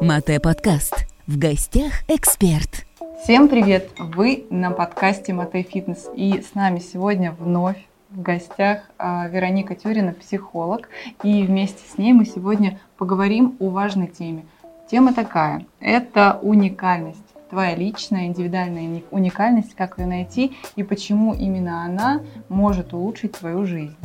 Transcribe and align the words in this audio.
Мате 0.00 0.40
подкаст. 0.40 1.06
В 1.28 1.38
гостях 1.38 1.92
эксперт. 2.08 2.84
Всем 3.22 3.48
привет! 3.48 3.92
Вы 3.96 4.46
на 4.50 4.72
подкасте 4.72 5.32
Мате 5.32 5.62
Фитнес. 5.62 6.10
И 6.16 6.42
с 6.42 6.56
нами 6.56 6.80
сегодня 6.80 7.30
вновь 7.30 7.76
в 8.10 8.20
гостях 8.22 8.90
а, 8.98 9.28
Вероника 9.28 9.76
Тюрина, 9.76 10.14
психолог. 10.14 10.88
И 11.22 11.44
вместе 11.44 11.80
с 11.88 11.96
ней 11.96 12.12
мы 12.12 12.24
сегодня 12.24 12.80
поговорим 12.98 13.56
о 13.60 13.68
важной 13.68 14.08
теме. 14.08 14.46
Тема 14.90 15.14
такая– 15.14 15.64
это 15.78 16.40
уникальность. 16.42 17.22
Твоя 17.50 17.76
личная, 17.76 18.26
индивидуальная 18.26 19.04
уникальность, 19.12 19.76
как 19.76 20.00
ее 20.00 20.06
найти 20.06 20.56
и 20.74 20.82
почему 20.82 21.34
именно 21.34 21.84
она 21.84 22.20
может 22.48 22.92
улучшить 22.94 23.38
твою 23.38 23.64
жизнь. 23.64 23.96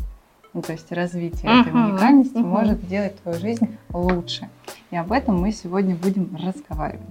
Ну, 0.54 0.62
то 0.62 0.72
есть 0.72 0.92
развитие 0.92 1.52
uh-huh, 1.52 1.62
этой 1.62 1.72
уникальности 1.72 2.38
uh-huh. 2.38 2.46
может 2.46 2.82
сделать 2.82 3.22
твою 3.22 3.40
жизнь 3.40 3.78
лучше. 3.94 4.50
И 4.92 4.98
об 4.98 5.12
этом 5.12 5.40
мы 5.40 5.52
сегодня 5.52 5.96
будем 5.96 6.36
разговаривать. 6.36 7.06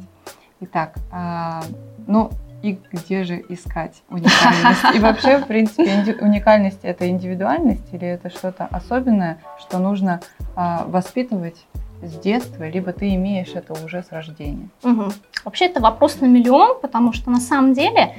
Итак, 0.61 0.97
а, 1.13 1.63
ну 2.09 2.31
и 2.63 2.79
где 2.93 3.23
же 3.23 3.45
искать 3.49 4.03
уникальность? 4.11 4.97
И 4.97 4.99
вообще, 4.99 5.39
в 5.39 5.47
принципе, 5.47 6.17
уникальность 6.21 6.81
это 6.83 7.09
индивидуальность 7.09 7.93
или 7.93 8.07
это 8.07 8.31
что-то 8.31 8.67
особенное, 8.67 9.39
что 9.61 9.79
нужно 9.79 10.21
а, 10.57 10.85
воспитывать 10.87 11.65
с 12.03 12.13
детства, 12.19 12.69
либо 12.69 12.93
ты 12.93 13.15
имеешь 13.15 13.55
это 13.55 13.73
уже 13.85 14.03
с 14.03 14.11
рождения? 14.11 14.69
Угу. 14.83 15.13
Вообще 15.45 15.67
это 15.67 15.81
вопрос 15.81 16.21
на 16.21 16.27
миллион, 16.27 16.81
потому 16.81 17.13
что 17.13 17.31
на 17.31 17.41
самом 17.41 17.75
деле 17.75 18.15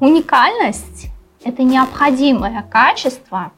уникальность 0.00 1.10
это 1.44 1.62
необходимое 1.62 2.64
качество 2.68 3.52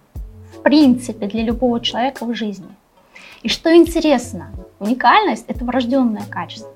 в 0.60 0.62
принципе 0.62 1.26
для 1.26 1.42
любого 1.42 1.80
человека 1.80 2.26
в 2.26 2.34
жизни. 2.34 2.68
И 3.42 3.48
что 3.48 3.74
интересно, 3.74 4.50
уникальность– 4.78 5.46
это 5.48 5.64
врожденное 5.64 6.24
качество. 6.28 6.72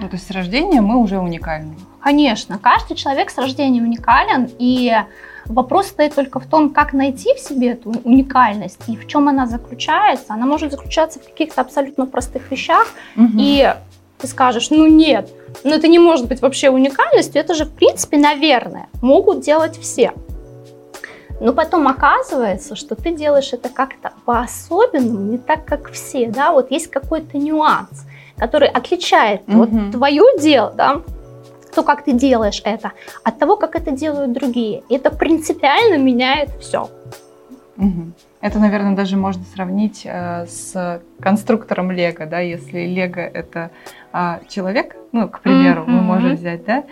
Ну, 0.00 0.08
то 0.08 0.16
есть 0.16 0.26
с 0.26 0.30
рождения 0.32 0.80
мы 0.80 0.96
уже 0.96 1.20
уникальны. 1.20 1.76
Конечно, 2.00 2.58
каждый 2.58 2.96
человек 2.96 3.30
с 3.30 3.38
рождения 3.38 3.80
уникален, 3.80 4.50
и 4.58 4.92
вопрос 5.46 5.88
стоит 5.88 6.16
только 6.16 6.40
в 6.40 6.46
том, 6.46 6.70
как 6.70 6.92
найти 6.92 7.32
в 7.34 7.38
себе 7.38 7.72
эту 7.72 7.90
уникальность 8.02 8.80
и 8.88 8.96
в 8.96 9.06
чем 9.06 9.28
она 9.28 9.46
заключается. 9.46 10.34
Она 10.34 10.44
может 10.44 10.72
заключаться 10.72 11.20
в 11.20 11.24
каких-то 11.24 11.60
абсолютно 11.60 12.06
простых 12.06 12.50
вещах, 12.50 12.88
угу. 13.16 13.30
и 13.38 13.72
ты 14.18 14.26
скажешь, 14.26 14.70
ну 14.70 14.88
нет, 14.88 15.30
ну 15.62 15.70
это 15.70 15.86
не 15.86 16.00
может 16.00 16.26
быть 16.26 16.42
вообще 16.42 16.70
уникальностью, 16.70 17.40
это 17.40 17.54
же 17.54 17.64
в 17.64 17.72
принципе, 17.72 18.18
наверное, 18.18 18.88
могут 19.00 19.42
делать 19.42 19.78
все. 19.78 20.12
Но 21.42 21.52
потом 21.52 21.88
оказывается, 21.88 22.76
что 22.76 22.94
ты 22.94 23.12
делаешь 23.12 23.52
это 23.52 23.68
как-то 23.68 24.12
по-особенному, 24.24 25.32
не 25.32 25.38
так, 25.38 25.64
как 25.64 25.90
все, 25.90 26.28
да, 26.28 26.52
вот 26.52 26.70
есть 26.70 26.88
какой-то 26.88 27.36
нюанс, 27.36 28.06
который 28.36 28.68
отличает 28.68 29.42
угу. 29.48 29.58
вот 29.58 29.90
твое 29.90 30.22
дело, 30.38 30.72
да, 30.76 31.02
то, 31.74 31.82
как 31.82 32.04
ты 32.04 32.12
делаешь 32.12 32.62
это, 32.64 32.92
от 33.24 33.40
того, 33.40 33.56
как 33.56 33.74
это 33.74 33.90
делают 33.90 34.32
другие. 34.32 34.84
И 34.88 34.94
это 34.94 35.10
принципиально 35.10 35.98
меняет 35.98 36.50
все. 36.60 36.88
Угу. 37.76 38.12
Это, 38.40 38.60
наверное, 38.60 38.94
даже 38.94 39.16
можно 39.16 39.42
сравнить 39.52 40.02
э, 40.04 40.46
с 40.46 41.02
конструктором 41.20 41.90
Лего, 41.90 42.24
да, 42.26 42.38
если 42.38 42.86
Лего 42.86 43.18
это 43.18 43.72
э, 44.12 44.38
человек, 44.48 44.94
ну, 45.10 45.28
к 45.28 45.40
примеру, 45.40 45.82
mm-hmm. 45.82 45.90
мы 45.90 46.02
можем 46.02 46.34
взять, 46.36 46.64
да, 46.64 46.84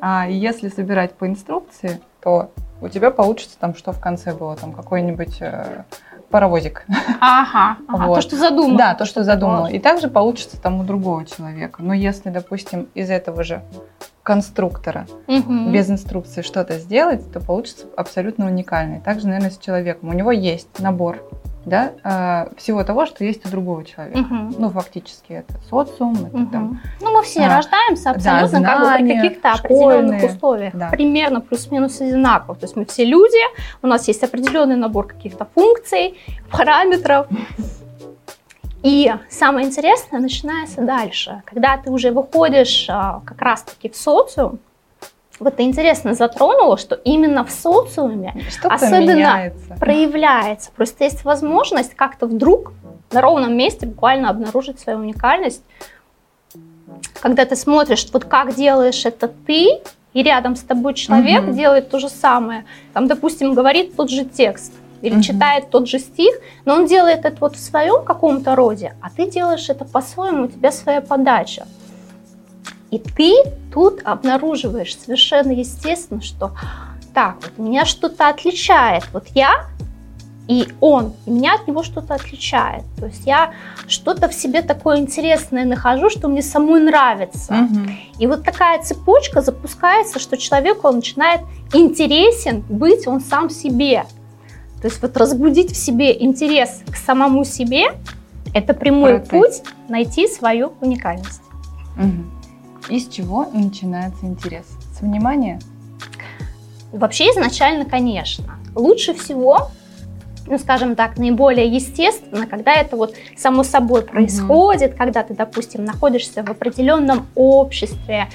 а 0.00 0.26
если 0.28 0.68
собирать 0.68 1.14
по 1.14 1.26
инструкции, 1.26 2.00
то 2.24 2.50
у 2.80 2.88
тебя 2.88 3.10
получится 3.10 3.56
там, 3.60 3.74
что 3.74 3.92
в 3.92 4.00
конце 4.00 4.32
было, 4.32 4.56
там 4.56 4.72
какой-нибудь 4.72 5.36
э, 5.40 5.84
паровозик. 6.30 6.84
Ага, 7.20 7.76
ага 7.86 8.06
вот. 8.06 8.16
то, 8.16 8.20
что 8.22 8.36
задумал. 8.36 8.76
Да, 8.76 8.94
то, 8.94 9.04
что 9.04 9.22
задумал. 9.22 9.68
И 9.68 9.78
также 9.78 10.08
получится 10.08 10.60
там 10.60 10.80
у 10.80 10.84
другого 10.84 11.24
человека. 11.24 11.82
Но 11.82 11.94
если, 11.94 12.30
допустим, 12.30 12.88
из 12.94 13.10
этого 13.10 13.44
же 13.44 13.62
конструктора 14.24 15.06
угу. 15.28 15.70
без 15.70 15.88
инструкции 15.90 16.42
что-то 16.42 16.78
сделать, 16.78 17.30
то 17.30 17.40
получится 17.40 17.86
абсолютно 17.96 18.46
уникальный. 18.46 19.00
Также, 19.00 19.26
наверное, 19.26 19.50
с 19.50 19.58
человеком. 19.58 20.08
У 20.08 20.12
него 20.14 20.32
есть 20.32 20.80
набор 20.80 21.22
да, 21.66 21.92
э, 22.02 22.54
всего 22.56 22.84
того, 22.84 23.06
что 23.06 23.24
есть 23.24 23.44
у 23.46 23.48
другого 23.50 23.84
человека. 23.84 24.18
Угу. 24.18 24.54
Ну, 24.58 24.70
фактически 24.70 25.32
это 25.32 25.54
социум, 25.68 26.14
это 26.14 26.36
угу. 26.36 26.46
там... 26.46 26.80
Ну, 27.00 27.12
мы 27.12 27.22
все 27.22 27.42
а, 27.42 27.56
рождаемся 27.56 28.10
абсолютно 28.10 28.60
да, 28.60 28.78
знания, 28.78 29.14
как 29.14 29.22
бы 29.22 29.22
при 29.22 29.28
каких-то 29.28 29.52
определенных 29.52 30.24
условиях, 30.24 30.74
да. 30.74 30.88
примерно 30.90 31.40
плюс-минус 31.40 32.00
одинаково. 32.00 32.56
То 32.56 32.64
есть 32.64 32.76
мы 32.76 32.84
все 32.86 33.04
люди, 33.04 33.40
у 33.82 33.86
нас 33.86 34.08
есть 34.08 34.22
определенный 34.22 34.76
набор 34.76 35.06
каких-то 35.06 35.46
функций, 35.54 36.18
параметров. 36.50 37.26
И 38.84 39.10
самое 39.30 39.66
интересное 39.66 40.20
начинается 40.20 40.82
дальше, 40.82 41.42
когда 41.46 41.78
ты 41.78 41.90
уже 41.90 42.10
выходишь 42.12 42.84
а, 42.90 43.22
как 43.24 43.40
раз-таки 43.40 43.88
в 43.88 43.96
социум, 43.96 44.58
вот 45.40 45.56
ты 45.56 45.62
интересно 45.62 46.12
затронула, 46.12 46.76
что 46.76 46.94
именно 46.94 47.44
в 47.46 47.50
социуме 47.50 48.36
Что-то 48.50 48.74
особенно 48.74 49.14
меняется. 49.14 49.74
проявляется. 49.80 50.70
Просто 50.76 51.04
есть 51.04 51.24
возможность 51.24 51.94
как-то 51.94 52.26
вдруг 52.26 52.74
на 53.10 53.22
ровном 53.22 53.56
месте 53.56 53.86
буквально 53.86 54.28
обнаружить 54.28 54.78
свою 54.78 54.98
уникальность. 54.98 55.62
Когда 57.20 57.46
ты 57.46 57.56
смотришь, 57.56 58.06
вот 58.12 58.26
как 58.26 58.54
делаешь 58.54 59.06
это 59.06 59.28
ты, 59.28 59.80
и 60.12 60.22
рядом 60.22 60.56
с 60.56 60.60
тобой 60.60 60.92
человек 60.92 61.44
угу. 61.44 61.52
делает 61.54 61.88
то 61.88 61.98
же 61.98 62.10
самое. 62.10 62.66
Там, 62.92 63.08
допустим, 63.08 63.54
говорит 63.54 63.96
тот 63.96 64.10
же 64.10 64.26
текст 64.26 64.74
или 65.02 65.14
угу. 65.14 65.22
читает 65.22 65.70
тот 65.70 65.88
же 65.88 65.98
стих, 65.98 66.34
но 66.64 66.74
он 66.74 66.86
делает 66.86 67.24
это 67.24 67.36
вот 67.40 67.56
в 67.56 67.60
своем 67.60 68.04
каком-то 68.04 68.54
роде, 68.54 68.94
а 69.00 69.10
ты 69.10 69.30
делаешь 69.30 69.68
это 69.68 69.84
по-своему, 69.84 70.44
у 70.44 70.48
тебя 70.48 70.72
своя 70.72 71.00
подача. 71.00 71.66
И 72.90 72.98
ты 72.98 73.34
тут 73.72 74.00
обнаруживаешь 74.04 74.96
совершенно 74.96 75.50
естественно, 75.50 76.22
что 76.22 76.52
так, 77.12 77.36
вот 77.42 77.58
меня 77.58 77.84
что-то 77.84 78.28
отличает. 78.28 79.04
Вот 79.12 79.26
я 79.34 79.66
и 80.46 80.68
он, 80.80 81.14
и 81.26 81.30
меня 81.30 81.54
от 81.54 81.66
него 81.66 81.82
что-то 81.82 82.14
отличает. 82.14 82.82
То 82.98 83.06
есть 83.06 83.26
я 83.26 83.52
что-то 83.88 84.28
в 84.28 84.34
себе 84.34 84.62
такое 84.62 84.98
интересное 84.98 85.64
нахожу, 85.64 86.10
что 86.10 86.28
мне 86.28 86.42
самой 86.42 86.80
нравится. 86.80 87.54
Угу. 87.54 87.90
И 88.18 88.26
вот 88.26 88.44
такая 88.44 88.82
цепочка 88.82 89.40
запускается, 89.40 90.18
что 90.18 90.36
человеку 90.36 90.88
он 90.88 90.96
начинает 90.96 91.40
интересен 91.72 92.62
быть 92.68 93.06
он 93.06 93.20
сам 93.20 93.48
себе. 93.48 94.04
То 94.84 94.88
есть 94.88 95.00
вот 95.00 95.16
разбудить 95.16 95.72
в 95.72 95.76
себе 95.76 96.14
интерес 96.22 96.82
к 96.92 96.96
самому 96.96 97.46
себе– 97.46 97.86
это 98.54 98.74
прямой 98.74 99.18
Процесс. 99.18 99.30
путь 99.30 99.72
найти 99.88 100.28
свою 100.28 100.74
уникальность. 100.82 101.40
Угу. 101.96 102.92
Из 102.94 103.08
чего 103.08 103.46
начинается 103.50 104.26
интерес? 104.26 104.66
С 104.94 105.00
внимания? 105.00 105.58
Вообще 106.92 107.30
изначально, 107.30 107.86
конечно. 107.86 108.58
Лучше 108.74 109.14
всего 109.14 109.70
ну, 110.46 110.58
скажем 110.58 110.96
так, 110.96 111.16
наиболее 111.16 111.66
естественно, 111.66 112.46
когда 112.46 112.74
это 112.74 112.98
вот 112.98 113.14
само 113.38 113.62
собой 113.62 114.02
происходит, 114.02 114.92
mm 114.92 114.98
когда 114.98 115.22
ты, 115.22 115.32
допустим, 115.32 115.86
находишься 115.86 116.42
в 116.42 116.50
определенном 116.50 117.26
обществе, 117.34 118.28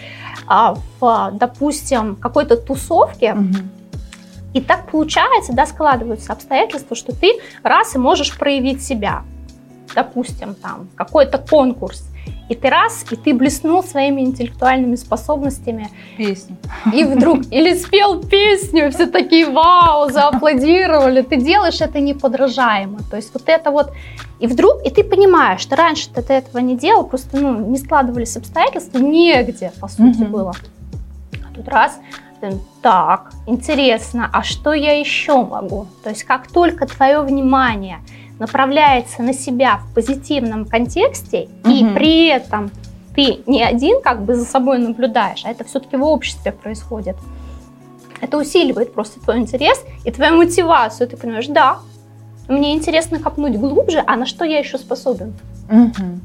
а, 0.47 0.75
в, 0.99 1.31
допустим, 1.33 2.15
какой-то 2.15 2.57
тусовке, 2.57 3.35
mm 3.37 3.78
и 4.53 4.61
так 4.61 4.89
получается, 4.89 5.53
да, 5.53 5.65
складываются 5.65 6.33
обстоятельства, 6.33 6.95
что 6.95 7.15
ты 7.15 7.39
раз 7.63 7.95
и 7.95 7.99
можешь 7.99 8.37
проявить 8.37 8.83
себя. 8.83 9.23
Допустим, 9.95 10.55
там 10.55 10.87
какой-то 10.95 11.37
конкурс, 11.37 12.03
и 12.49 12.55
ты 12.55 12.69
раз, 12.69 13.05
и 13.11 13.15
ты 13.15 13.33
блеснул 13.33 13.83
своими 13.83 14.21
интеллектуальными 14.21 14.95
способностями. 14.95 15.89
Песню. 16.17 16.57
И 16.91 17.03
вдруг, 17.03 17.41
или 17.51 17.75
спел 17.75 18.23
песню, 18.23 18.91
все 18.91 19.05
такие 19.05 19.45
вау, 19.45 20.09
зааплодировали. 20.09 21.21
Ты 21.21 21.37
делаешь 21.37 21.79
это 21.79 21.99
неподражаемо. 21.99 22.99
То 23.09 23.17
есть 23.17 23.31
вот 23.33 23.43
это 23.45 23.69
вот, 23.69 23.93
и 24.39 24.47
вдруг, 24.47 24.83
и 24.83 24.89
ты 24.89 25.03
понимаешь, 25.03 25.61
что 25.61 25.75
раньше 25.75 26.09
ты 26.09 26.33
этого 26.33 26.57
не 26.57 26.75
делал, 26.75 27.03
просто 27.03 27.37
ну, 27.37 27.67
не 27.67 27.77
складывались 27.77 28.35
обстоятельства, 28.35 28.97
негде, 28.97 29.71
по 29.79 29.87
сути, 29.87 30.23
угу. 30.23 30.31
было. 30.31 30.53
А 31.33 31.55
тут 31.55 31.67
раз, 31.67 31.99
так, 32.81 33.31
интересно, 33.47 34.29
а 34.31 34.43
что 34.43 34.73
я 34.73 34.99
еще 34.99 35.43
могу? 35.43 35.87
То 36.03 36.09
есть 36.09 36.23
как 36.23 36.47
только 36.47 36.85
твое 36.85 37.21
внимание– 37.21 37.99
направляется 38.39 39.21
на 39.21 39.33
себя 39.33 39.77
в 39.77 39.93
позитивном 39.93 40.65
контексте, 40.65 41.49
угу. 41.63 41.71
и 41.71 41.93
при 41.93 42.27
этом 42.27 42.71
ты 43.13 43.39
не 43.45 43.61
один 43.61 44.01
как 44.01 44.23
бы 44.23 44.35
за 44.35 44.45
собой 44.45 44.79
наблюдаешь, 44.79 45.43
а 45.45 45.51
это 45.51 45.65
все-таки 45.65 45.97
в 45.97 46.03
обществе 46.03 46.51
происходит. 46.51 47.17
Это 48.21 48.37
усиливает 48.37 48.93
просто 48.93 49.19
твой 49.19 49.37
интерес 49.39 49.83
и 50.03 50.11
твою 50.11 50.37
мотивацию. 50.37 51.07
Ты 51.07 51.17
понимаешь, 51.17 51.47
да, 51.47 51.79
мне 52.47 52.73
интересно 52.73 53.19
копнуть 53.19 53.57
глубже, 53.57 54.03
а 54.05 54.15
на 54.15 54.25
что 54.25 54.45
я 54.45 54.59
еще 54.59 54.77
способен? 54.77 55.33
Угу. 55.69 56.19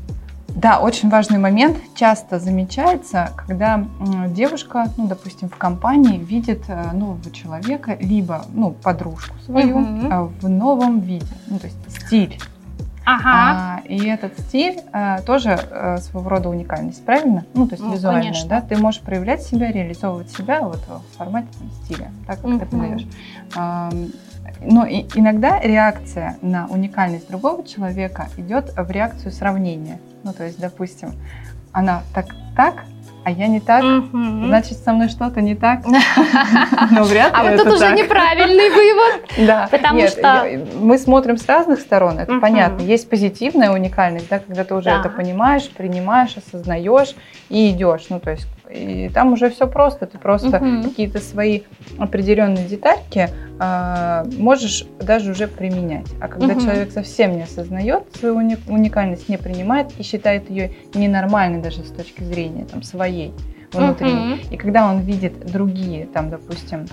Да, 0.54 0.78
очень 0.78 1.08
важный 1.08 1.38
момент. 1.38 1.76
Часто 1.94 2.38
замечается, 2.38 3.30
когда 3.36 3.84
девушка, 4.28 4.86
ну, 4.96 5.08
допустим, 5.08 5.48
в 5.48 5.56
компании 5.56 6.18
видит 6.18 6.62
э, 6.68 6.92
нового 6.92 7.30
человека, 7.32 7.96
либо, 8.00 8.44
ну, 8.54 8.70
подружку 8.70 9.36
свою 9.44 9.78
угу. 9.78 10.32
в 10.40 10.48
новом 10.48 11.00
виде. 11.00 11.26
Ну, 11.48 11.58
то 11.58 11.66
есть 11.66 11.76
стиль. 11.88 12.38
Ага. 13.04 13.22
А, 13.24 13.80
и 13.86 14.06
этот 14.06 14.38
стиль 14.38 14.80
а, 14.92 15.20
тоже 15.20 15.50
а, 15.50 15.98
своего 15.98 16.30
рода 16.30 16.48
уникальность, 16.48 17.04
правильно? 17.04 17.44
Ну, 17.52 17.66
то 17.66 17.74
есть 17.74 17.84
ну, 17.84 17.92
визуальная, 17.92 18.22
конечно. 18.22 18.48
да? 18.48 18.60
Ты 18.62 18.78
можешь 18.78 19.02
проявлять 19.02 19.42
себя, 19.42 19.70
реализовывать 19.70 20.30
себя 20.30 20.62
вот 20.62 20.80
в 20.88 21.16
формате 21.18 21.48
там, 21.58 21.70
стиля, 21.84 22.10
так 22.26 22.40
как 22.40 22.46
угу. 22.46 22.58
ты 22.60 22.66
подаешь. 22.66 23.06
А, 23.56 23.90
но 24.62 24.86
и, 24.86 25.02
иногда 25.14 25.60
реакция 25.60 26.38
на 26.40 26.66
уникальность 26.68 27.28
другого 27.28 27.66
человека 27.66 28.28
идет 28.38 28.72
в 28.74 28.90
реакцию 28.90 29.32
сравнения. 29.32 29.98
Ну, 30.24 30.32
то 30.32 30.44
есть, 30.44 30.58
допустим, 30.58 31.12
она 31.72 32.02
так, 32.14 32.26
так, 32.56 32.84
а 33.24 33.30
я 33.30 33.46
не 33.46 33.60
так, 33.60 33.82
угу. 33.82 34.46
значит, 34.46 34.78
со 34.78 34.92
мной 34.92 35.08
что-то 35.08 35.40
не 35.40 35.54
так. 35.54 35.84
Но 36.90 37.04
вряд 37.04 37.32
ли 37.32 37.38
А 37.38 37.42
вот 37.42 37.62
тут 37.62 37.74
уже 37.74 37.92
неправильный 37.92 38.70
вывод. 38.70 39.46
Да. 39.46 39.68
Потому 39.70 40.06
что... 40.08 40.46
Мы 40.78 40.98
смотрим 40.98 41.36
с 41.36 41.46
разных 41.46 41.80
сторон, 41.80 42.18
это 42.18 42.38
понятно. 42.38 42.82
Есть 42.82 43.08
позитивная 43.08 43.70
уникальность, 43.70 44.28
да, 44.28 44.38
когда 44.38 44.64
ты 44.64 44.74
уже 44.74 44.90
это 44.90 45.08
понимаешь, 45.08 45.68
принимаешь, 45.70 46.36
осознаешь 46.36 47.14
и 47.48 47.70
идешь. 47.70 48.06
Ну, 48.08 48.20
то 48.20 48.30
есть 48.30 48.46
и 48.74 49.08
там 49.08 49.32
уже 49.32 49.50
все 49.50 49.66
просто. 49.66 50.06
Ты 50.06 50.18
просто 50.18 50.56
угу. 50.56 50.82
какие-то 50.82 51.20
свои 51.20 51.62
определенные 51.98 52.66
детальки 52.66 53.28
э, 53.60 54.24
можешь 54.36 54.84
даже 55.00 55.30
уже 55.30 55.46
применять. 55.46 56.06
А 56.20 56.28
когда 56.28 56.54
угу. 56.54 56.60
человек 56.60 56.90
совсем 56.90 57.36
не 57.36 57.42
осознает 57.42 58.04
свою 58.16 58.36
уникальность, 58.36 59.28
не 59.28 59.38
принимает 59.38 59.92
и 59.98 60.02
считает 60.02 60.50
ее 60.50 60.72
ненормальной 60.94 61.62
даже 61.62 61.84
с 61.84 61.90
точки 61.90 62.22
зрения 62.22 62.64
там, 62.64 62.82
своей 62.82 63.32
внутренней. 63.72 64.34
Угу. 64.34 64.54
И 64.54 64.56
когда 64.56 64.90
он 64.90 65.00
видит 65.00 65.46
другие, 65.46 66.06
там, 66.06 66.30
допустим, 66.30 66.86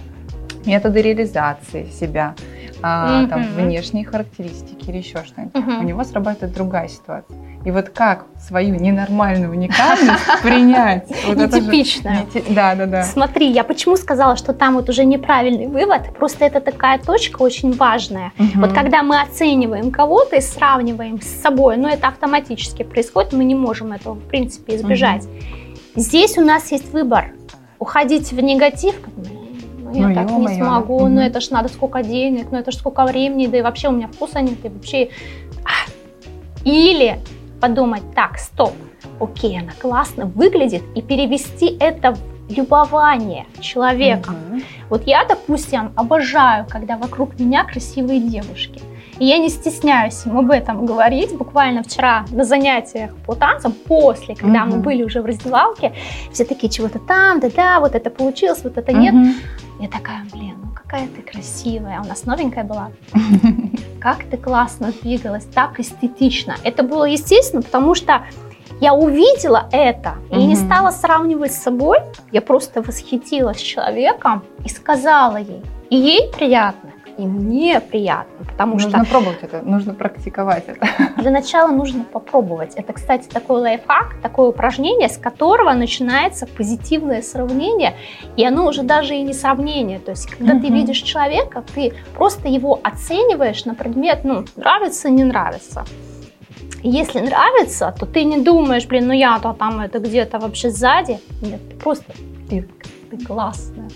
методы 0.65 1.01
реализации 1.01 1.85
себя, 1.85 2.35
а, 2.83 3.21
угу. 3.21 3.29
там, 3.29 3.43
внешние 3.55 4.05
характеристики 4.05 4.89
или 4.89 4.97
еще 4.97 5.23
что-нибудь, 5.23 5.55
угу. 5.55 5.71
у 5.79 5.83
него 5.83 6.03
срабатывает 6.03 6.53
другая 6.53 6.87
ситуация. 6.87 7.37
И 7.63 7.71
вот 7.71 7.89
как 7.89 8.25
свою 8.39 8.75
ненормальную 8.75 9.51
уникальность 9.51 10.23
принять? 10.43 11.09
Нетипичную. 11.09 12.27
Да, 12.49 12.75
да, 12.75 12.85
да. 12.85 13.03
Смотри, 13.03 13.51
я 13.51 13.63
почему 13.63 13.95
сказала, 13.97 14.35
что 14.35 14.53
там 14.53 14.75
вот 14.75 14.89
уже 14.89 15.05
неправильный 15.05 15.67
вывод, 15.67 16.15
просто 16.17 16.45
это 16.45 16.59
такая 16.59 16.97
точка 16.97 17.41
очень 17.41 17.73
важная. 17.73 18.31
Вот 18.55 18.73
когда 18.73 19.03
мы 19.03 19.21
оцениваем 19.21 19.91
кого-то 19.91 20.37
и 20.37 20.41
сравниваем 20.41 21.21
с 21.21 21.27
собой, 21.27 21.77
но 21.77 21.89
это 21.89 22.07
автоматически 22.07 22.83
происходит, 22.83 23.33
мы 23.33 23.43
не 23.43 23.55
можем 23.55 23.93
этого, 23.93 24.15
в 24.15 24.27
принципе, 24.27 24.75
избежать. 24.75 25.27
Здесь 25.95 26.37
у 26.37 26.41
нас 26.41 26.71
есть 26.71 26.91
выбор. 26.93 27.33
Уходить 27.79 28.31
в 28.31 28.39
негатив, 28.39 28.95
ну, 29.79 29.93
я 29.93 30.07
ну, 30.07 30.15
так 30.15 30.31
не 30.31 30.55
смогу, 30.55 30.95
угу. 30.97 31.07
ну 31.07 31.21
это 31.21 31.41
ж 31.41 31.49
надо 31.49 31.67
сколько 31.67 32.03
денег, 32.03 32.47
ну 32.51 32.59
это 32.59 32.71
ж 32.71 32.75
сколько 32.75 33.03
времени, 33.05 33.47
да 33.47 33.57
и 33.57 33.61
вообще 33.61 33.89
у 33.89 33.91
меня 33.91 34.07
вкуса 34.07 34.41
нет, 34.41 34.63
и 34.63 34.69
вообще... 34.69 35.09
Или 36.63 37.17
подумать, 37.61 38.03
так, 38.15 38.37
стоп, 38.37 38.73
окей, 39.19 39.59
она 39.59 39.71
классно 39.79 40.25
выглядит, 40.25 40.83
и 40.95 41.01
перевести 41.01 41.77
это 41.79 42.13
в 42.13 42.19
любование 42.51 43.45
человеком. 43.59 44.35
Угу. 44.35 44.61
Вот 44.89 45.07
я, 45.07 45.23
допустим, 45.25 45.93
обожаю, 45.95 46.65
когда 46.69 46.97
вокруг 46.97 47.39
меня 47.39 47.63
красивые 47.63 48.19
девушки. 48.19 48.81
И 49.19 49.25
я 49.25 49.37
не 49.37 49.49
стесняюсь 49.49 50.25
им 50.25 50.37
об 50.37 50.49
этом 50.49 50.85
говорить. 50.85 51.37
Буквально 51.37 51.83
вчера 51.83 52.25
на 52.31 52.43
занятиях 52.43 53.15
по 53.25 53.35
танцам, 53.35 53.71
после, 53.71 54.35
когда 54.35 54.63
угу. 54.63 54.75
мы 54.75 54.77
были 54.81 55.03
уже 55.03 55.21
в 55.21 55.25
раздевалке, 55.25 55.93
все 56.31 56.43
такие, 56.43 56.69
чего-то 56.69 56.99
там, 56.99 57.39
да-да, 57.39 57.79
вот 57.79 57.95
это 57.95 58.09
получилось, 58.09 58.61
вот 58.63 58.77
это 58.77 58.91
нет. 58.91 59.13
Угу. 59.13 59.27
Я 59.81 59.87
такая, 59.87 60.25
блин, 60.33 60.50
какая 60.91 61.07
ты 61.07 61.21
красивая. 61.21 62.01
У 62.01 62.03
нас 62.05 62.25
новенькая 62.25 62.65
была. 62.65 62.91
Как 64.01 64.25
ты 64.25 64.35
классно 64.35 64.91
двигалась, 65.01 65.45
так 65.45 65.79
эстетично. 65.79 66.57
Это 66.65 66.83
было 66.83 67.05
естественно, 67.05 67.61
потому 67.61 67.95
что 67.95 68.25
я 68.81 68.93
увидела 68.93 69.69
это 69.71 70.15
и 70.31 70.45
не 70.45 70.57
стала 70.57 70.91
сравнивать 70.91 71.53
с 71.53 71.63
собой. 71.63 71.99
Я 72.33 72.41
просто 72.41 72.81
восхитилась 72.81 73.61
человеком 73.61 74.43
и 74.65 74.69
сказала 74.69 75.37
ей. 75.37 75.63
И 75.89 75.95
ей 75.95 76.29
приятно, 76.33 76.91
и 77.17 77.25
мне 77.25 77.79
приятно, 77.79 78.45
потому 78.45 78.73
нужно 78.73 78.89
что... 78.89 78.97
Нужно 78.99 79.11
пробовать 79.11 79.39
это, 79.41 79.61
нужно 79.61 79.93
практиковать 79.93 80.65
это. 80.67 80.87
Для 81.21 81.31
начала 81.31 81.71
нужно 81.71 82.03
попробовать. 82.03 82.75
Это, 82.75 82.93
кстати, 82.93 83.27
такой 83.27 83.61
лайфхак, 83.61 84.21
такое 84.21 84.49
упражнение, 84.49 85.09
с 85.09 85.17
которого 85.17 85.73
начинается 85.73 86.47
позитивное 86.47 87.21
сравнение, 87.21 87.95
и 88.37 88.45
оно 88.45 88.67
уже 88.67 88.83
даже 88.83 89.15
и 89.15 89.21
не 89.21 89.33
сравнение. 89.33 89.99
То 89.99 90.11
есть, 90.11 90.27
когда 90.29 90.53
uh-huh. 90.53 90.61
ты 90.61 90.67
видишь 90.67 91.01
человека, 91.01 91.63
ты 91.73 91.93
просто 92.15 92.47
его 92.47 92.79
оцениваешь 92.83 93.65
на 93.65 93.75
предмет, 93.75 94.23
ну, 94.23 94.45
нравится, 94.55 95.09
не 95.09 95.23
нравится. 95.23 95.85
Если 96.83 97.19
нравится, 97.19 97.93
то 97.99 98.05
ты 98.05 98.23
не 98.23 98.39
думаешь, 98.39 98.87
блин, 98.87 99.07
ну 99.07 99.13
я-то 99.13 99.53
там 99.53 99.81
это 99.81 99.99
где-то 99.99 100.39
вообще 100.39 100.71
сзади. 100.71 101.19
Нет, 101.41 101.61
ты 101.69 101.75
просто, 101.75 102.11
ты, 102.49 102.67
ты 103.11 103.23
классная 103.23 103.89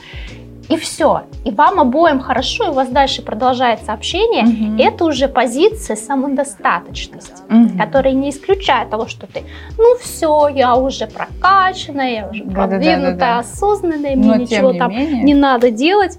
и 0.70 0.78
все. 0.78 1.24
И 1.44 1.52
вам 1.52 1.80
обоим 1.80 2.20
хорошо, 2.20 2.66
и 2.66 2.70
у 2.70 2.74
вас 2.74 2.90
дальше 2.90 3.22
продолжается 3.22 3.94
общение. 3.94 4.44
Угу. 4.44 4.82
Это 4.82 5.06
уже 5.06 5.28
позиция 5.28 5.96
самодостаточности, 5.96 7.44
угу. 7.50 7.78
которая 7.78 8.14
не 8.14 8.30
исключает 8.30 8.90
того, 8.90 9.08
что 9.08 9.28
ты, 9.28 9.44
ну 9.78 9.96
все, 10.00 10.48
я 10.48 10.76
уже 10.76 11.08
прокачанная, 11.08 12.14
я 12.14 12.30
уже 12.30 12.44
продвинутая, 12.44 13.00
да, 13.00 13.12
да, 13.12 13.18
да, 13.18 13.40
осознанная, 13.40 14.16
мне 14.16 14.28
Но, 14.28 14.36
ничего 14.36 14.72
не 14.72 14.80
там 14.80 14.92
менее... 14.92 15.24
не 15.24 15.34
надо 15.34 15.72
делать. 15.72 16.18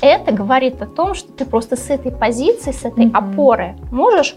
Это 0.00 0.32
говорит 0.32 0.82
о 0.82 0.86
том, 0.86 1.14
что 1.14 1.30
ты 1.32 1.44
просто 1.44 1.76
с 1.76 1.88
этой 1.88 2.10
позиции, 2.10 2.72
с 2.72 2.84
этой 2.84 3.06
угу. 3.06 3.16
опоры 3.16 3.76
можешь 3.92 4.36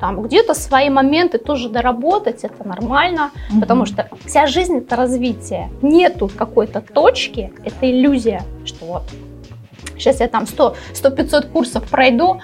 там 0.00 0.22
где-то 0.22 0.54
свои 0.54 0.90
моменты 0.90 1.38
тоже 1.38 1.68
доработать, 1.68 2.44
это 2.44 2.66
нормально, 2.66 3.30
угу. 3.50 3.60
потому 3.60 3.86
что 3.86 4.08
вся 4.24 4.46
жизнь 4.46 4.78
это 4.78 4.96
развитие. 4.96 5.70
Нету 5.82 6.30
какой-то 6.34 6.80
точки, 6.80 7.52
это 7.64 7.90
иллюзия, 7.90 8.42
что 8.64 8.84
вот 8.84 9.02
сейчас 9.96 10.20
я 10.20 10.28
там 10.28 10.44
100-500 10.44 11.50
курсов 11.50 11.88
пройду, 11.88 12.40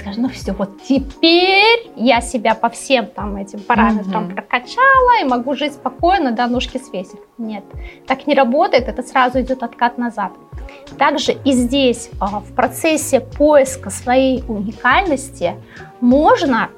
скажу, 0.00 0.20
ну 0.22 0.28
все, 0.28 0.52
вот 0.52 0.82
теперь 0.82 1.90
я 1.96 2.20
себя 2.20 2.54
по 2.54 2.68
всем 2.70 3.06
там 3.06 3.36
этим 3.36 3.60
параметрам 3.60 4.26
угу. 4.26 4.34
прокачала 4.34 5.20
и 5.20 5.24
могу 5.24 5.54
жить 5.54 5.74
спокойно, 5.74 6.32
да, 6.32 6.46
ножки 6.46 6.78
свесив. 6.78 7.18
Нет, 7.38 7.64
так 8.06 8.26
не 8.26 8.34
работает, 8.34 8.88
это 8.88 9.02
сразу 9.02 9.40
идет 9.40 9.62
откат 9.62 9.98
назад. 9.98 10.32
Также 10.98 11.32
и 11.32 11.52
здесь 11.52 12.10
а, 12.20 12.40
в 12.40 12.52
процессе 12.54 13.20
поиска 13.20 13.90
своей 13.90 14.42
уникальности 14.48 15.54
можно 16.00 16.70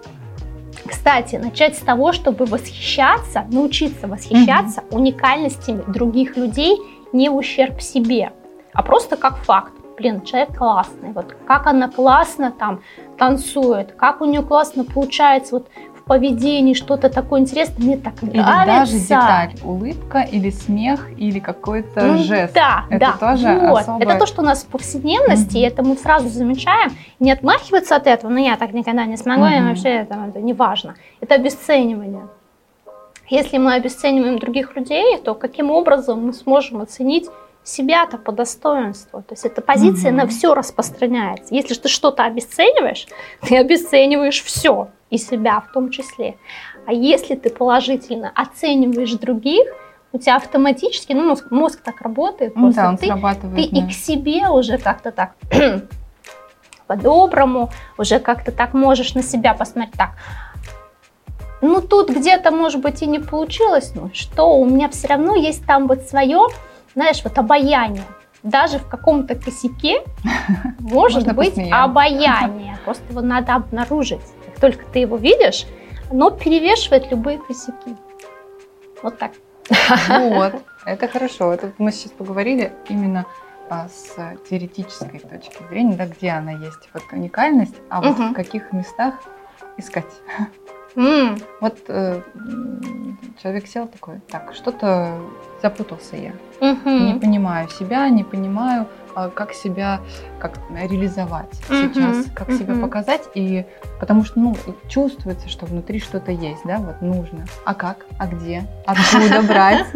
кстати, 0.86 1.36
начать 1.36 1.76
с 1.76 1.80
того, 1.80 2.12
чтобы 2.12 2.44
восхищаться, 2.44 3.46
научиться 3.50 4.08
восхищаться 4.08 4.80
mm 4.80 4.94
уникальностями 4.94 5.84
других 5.86 6.36
людей 6.36 6.76
не 7.12 7.28
в 7.28 7.36
ущерб 7.36 7.80
себе, 7.80 8.32
а 8.72 8.82
просто 8.82 9.16
как 9.16 9.36
факт. 9.38 9.72
Блин, 9.96 10.22
человек 10.22 10.56
классный, 10.56 11.12
вот 11.12 11.36
как 11.46 11.66
она 11.66 11.88
классно 11.88 12.50
там 12.50 12.82
танцует, 13.18 13.92
как 13.92 14.20
у 14.20 14.24
нее 14.24 14.42
классно 14.42 14.84
получается 14.84 15.56
вот 15.56 15.68
поведении 16.04 16.74
что-то 16.74 17.08
такое 17.08 17.40
интересное, 17.40 17.84
мне 17.84 17.96
так 17.96 18.14
или 18.22 18.36
нравится. 18.36 18.62
Или 18.62 18.66
даже 18.66 18.98
деталь, 18.98 19.52
улыбка 19.64 20.20
или 20.20 20.50
смех, 20.50 21.08
или 21.16 21.38
какой-то 21.38 22.02
ну, 22.02 22.22
жест. 22.22 22.54
Да, 22.54 22.84
это 22.90 23.16
да, 23.20 23.34
тоже 23.34 23.48
вот. 23.60 23.80
Особое... 23.80 24.02
Это 24.02 24.18
то, 24.18 24.26
что 24.26 24.42
у 24.42 24.44
нас 24.44 24.62
в 24.62 24.66
повседневности, 24.66 25.56
mm-hmm. 25.56 25.60
и 25.60 25.62
это 25.62 25.82
мы 25.82 25.96
сразу 25.96 26.28
замечаем, 26.28 26.92
не 27.20 27.30
отмахиваться 27.30 27.96
от 27.96 28.06
этого, 28.06 28.30
но 28.30 28.38
«Ну, 28.38 28.46
я 28.46 28.56
так 28.56 28.72
никогда 28.72 29.04
не 29.04 29.16
смогу, 29.16 29.42
mm-hmm. 29.42 29.58
и 29.58 29.68
вообще 29.68 29.88
это, 29.88 30.26
это 30.28 30.40
не 30.40 30.52
важно. 30.52 30.94
Это 31.20 31.34
обесценивание. 31.34 32.28
Если 33.28 33.58
мы 33.58 33.74
обесцениваем 33.74 34.38
других 34.38 34.76
людей, 34.76 35.18
то 35.18 35.34
каким 35.34 35.70
образом 35.70 36.26
мы 36.26 36.32
сможем 36.32 36.82
оценить 36.82 37.28
себя-то 37.64 38.18
по 38.18 38.32
достоинству. 38.32 39.22
То 39.22 39.34
есть 39.34 39.44
эта 39.44 39.60
позиция 39.62 40.10
угу. 40.10 40.18
на 40.18 40.26
все 40.26 40.54
распространяется. 40.54 41.54
Если 41.54 41.74
ты 41.74 41.88
что-то 41.88 42.24
обесцениваешь, 42.24 43.06
ты 43.40 43.56
обесцениваешь 43.56 44.42
все 44.42 44.88
и 45.12 45.18
себя 45.18 45.60
в 45.60 45.70
том 45.72 45.90
числе. 45.90 46.36
А 46.86 46.92
если 46.92 47.34
ты 47.34 47.50
положительно 47.50 48.32
оцениваешь 48.34 49.12
других, 49.12 49.68
у 50.10 50.18
тебя 50.18 50.36
автоматически, 50.36 51.12
ну, 51.12 51.28
мозг, 51.28 51.50
мозг 51.50 51.80
так 51.82 52.00
работает, 52.00 52.56
ну, 52.56 52.62
просто 52.62 52.82
да, 52.82 52.88
он 52.88 52.96
ты, 52.96 53.06
ты 53.54 53.62
и 53.62 53.86
к 53.86 53.92
себе 53.92 54.48
уже 54.48 54.78
как-то 54.78 55.12
так 55.12 55.34
по-доброму, 56.86 57.70
уже 57.98 58.18
как-то 58.20 58.52
так 58.52 58.72
можешь 58.72 59.14
на 59.14 59.22
себя 59.22 59.52
посмотреть, 59.54 59.96
так, 59.96 60.10
ну, 61.60 61.82
тут 61.82 62.10
где-то, 62.10 62.50
может 62.50 62.80
быть, 62.80 63.02
и 63.02 63.06
не 63.06 63.18
получилось, 63.18 63.92
ну, 63.94 64.10
что, 64.14 64.58
у 64.58 64.64
меня 64.64 64.88
все 64.88 65.08
равно 65.08 65.34
есть 65.34 65.64
там 65.66 65.88
вот 65.88 66.02
свое, 66.02 66.46
знаешь, 66.94 67.22
вот 67.22 67.38
обаяние. 67.38 68.04
Даже 68.42 68.78
в 68.78 68.88
каком-то 68.88 69.34
косяке 69.34 70.02
может 70.80 71.32
быть 71.34 71.56
обаяние, 71.70 72.78
просто 72.84 73.04
его 73.10 73.20
надо 73.20 73.54
обнаружить 73.54 74.20
только 74.62 74.86
ты 74.92 75.00
его 75.00 75.16
видишь, 75.16 75.66
оно 76.08 76.30
перевешивает 76.30 77.10
любые 77.10 77.38
косяки. 77.38 77.96
Вот 79.02 79.18
так. 79.18 79.32
Вот, 80.08 80.54
это 80.86 81.08
хорошо. 81.08 81.52
Это 81.52 81.72
мы 81.78 81.90
сейчас 81.90 82.12
поговорили 82.12 82.72
именно 82.88 83.26
а, 83.68 83.88
с 83.88 84.16
теоретической 84.48 85.18
точки 85.18 85.62
зрения, 85.68 85.96
да, 85.96 86.06
где 86.06 86.30
она 86.30 86.52
есть, 86.52 86.88
вот 86.94 87.02
уникальность, 87.10 87.74
а 87.90 88.00
вот 88.00 88.18
угу. 88.18 88.28
в 88.28 88.34
каких 88.34 88.72
местах 88.72 89.14
искать. 89.76 90.12
Mm. 90.94 91.42
Вот 91.60 91.78
э, 91.88 92.20
человек 93.42 93.66
сел 93.66 93.88
такой, 93.88 94.20
так, 94.28 94.54
что-то 94.54 95.18
запутался 95.62 96.16
я. 96.16 96.32
Mm-hmm. 96.60 96.98
Не 97.00 97.14
понимаю 97.18 97.68
себя, 97.70 98.08
не 98.10 98.24
понимаю, 98.24 98.86
как 99.34 99.52
себя 99.52 100.00
как 100.38 100.58
реализовать 100.70 101.50
mm-hmm. 101.68 101.94
сейчас, 101.94 102.26
как 102.34 102.48
mm-hmm. 102.48 102.58
себя 102.58 102.74
показать. 102.74 103.22
И 103.34 103.64
потому 104.00 104.24
что 104.24 104.40
ну, 104.40 104.56
чувствуется, 104.88 105.48
что 105.48 105.66
внутри 105.66 106.00
что-то 106.00 106.32
есть, 106.32 106.62
да, 106.64 106.78
вот 106.78 107.00
нужно. 107.00 107.46
А 107.64 107.74
как? 107.74 108.06
А 108.18 108.26
где? 108.26 108.64
Откуда 108.86 109.42
брать? 109.46 109.86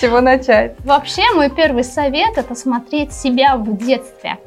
Чего 0.00 0.20
начать? 0.20 0.76
Вообще, 0.84 1.22
мой 1.34 1.50
первый 1.50 1.84
совет 1.84 2.38
это 2.38 2.54
смотреть 2.54 3.12
себя 3.12 3.56
в 3.56 3.76
детстве. 3.76 4.38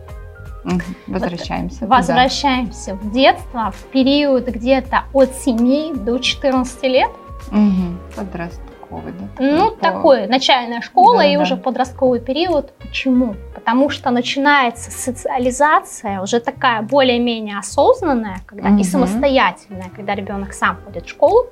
Возвращаемся. 1.08 1.88
Вот, 1.88 1.98
возвращаемся 1.98 2.96
в 2.96 3.12
детство, 3.12 3.72
в 3.72 3.84
период 3.92 4.48
где-то 4.48 5.04
от 5.14 5.34
7 5.34 6.04
до 6.04 6.18
14 6.18 6.84
лет. 6.84 7.12
Угу. 7.52 8.22
Подростковый, 8.90 9.14
да? 9.14 9.44
Ну, 9.44 9.72
по... 9.72 9.82
такой, 9.82 10.28
начальная 10.28 10.82
школа 10.82 11.20
да, 11.20 11.26
и 11.26 11.36
да. 11.36 11.42
уже 11.42 11.56
подростковый 11.58 12.20
период. 12.20 12.74
Почему? 12.80 13.36
Потому 13.54 13.90
что 13.90 14.10
начинается 14.12 14.92
социализация, 14.92 16.22
уже 16.22 16.40
такая 16.40 16.82
более-менее 16.82 17.58
осознанная, 17.60 18.40
когда 18.46 18.70
угу. 18.70 18.80
и 18.80 18.84
самостоятельная, 18.84 19.90
когда 19.96 20.16
ребенок 20.16 20.54
сам 20.54 20.78
ходит 20.86 21.06
в 21.06 21.10
школу. 21.10 21.48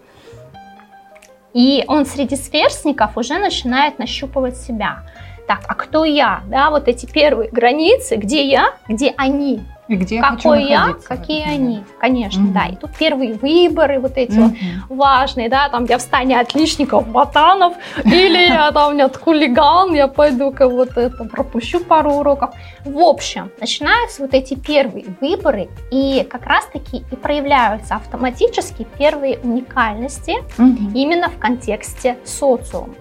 И 1.54 1.86
он 1.88 2.06
среди 2.06 2.36
сверстников 2.36 3.18
уже 3.18 3.38
начинает 3.38 3.98
нащупывать 4.00 4.58
себя 4.58 5.04
так, 5.48 5.62
а 5.68 5.76
кто 5.76 6.06
я? 6.06 6.42
Да, 6.48 6.70
вот 6.70 6.88
эти 6.88 7.06
первые 7.06 7.50
границы, 7.50 8.16
где 8.16 8.48
я, 8.48 8.74
где 8.88 9.14
они. 9.16 9.64
И 9.88 9.96
где 9.96 10.20
Какой 10.20 10.64
я, 10.64 10.96
какие 11.08 11.44
они, 11.44 11.84
конечно, 12.00 12.44
угу. 12.44 12.54
да. 12.54 12.66
И 12.66 12.76
тут 12.76 12.92
первые 12.98 13.36
выборы 13.36 14.00
вот 14.00 14.14
эти 14.18 14.38
угу. 14.38 14.56
вот 14.90 14.98
важные, 14.98 15.48
да, 15.48 15.70
там 15.70 15.86
я 15.86 15.98
в 16.00 16.02
стане 16.02 16.40
отличников, 16.40 17.08
ботанов, 17.08 17.74
или 18.04 18.48
я 18.48 18.72
там 18.74 18.98
нет 18.98 19.16
хулиган, 19.16 19.94
я 19.94 20.08
пойду-ка 20.08 20.68
вот 20.68 20.98
это 20.98 21.24
пропущу 21.26 21.80
пару 21.80 22.14
уроков. 22.14 22.56
В 22.84 22.98
общем, 22.98 23.52
начинаются 23.60 24.24
вот 24.24 24.34
эти 24.34 24.56
первые 24.56 25.06
выборы, 25.22 25.70
и 25.92 26.28
как 26.30 26.48
раз-таки 26.48 27.04
и 27.12 27.16
проявляются 27.16 27.96
автоматически 27.96 28.88
первые 28.98 29.38
уникальности 29.40 30.36
угу. 30.58 30.92
именно 30.96 31.30
в 31.30 31.38
контексте 31.38 32.18
социума. 32.24 32.96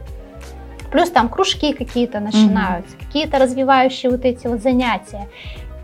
Плюс 0.94 1.10
там 1.10 1.28
кружки 1.28 1.72
какие-то 1.72 2.20
начинаются, 2.20 2.94
mm-hmm. 2.94 3.06
какие-то 3.06 3.40
развивающие 3.40 4.12
вот 4.12 4.24
эти 4.24 4.46
вот 4.46 4.62
занятия. 4.62 5.28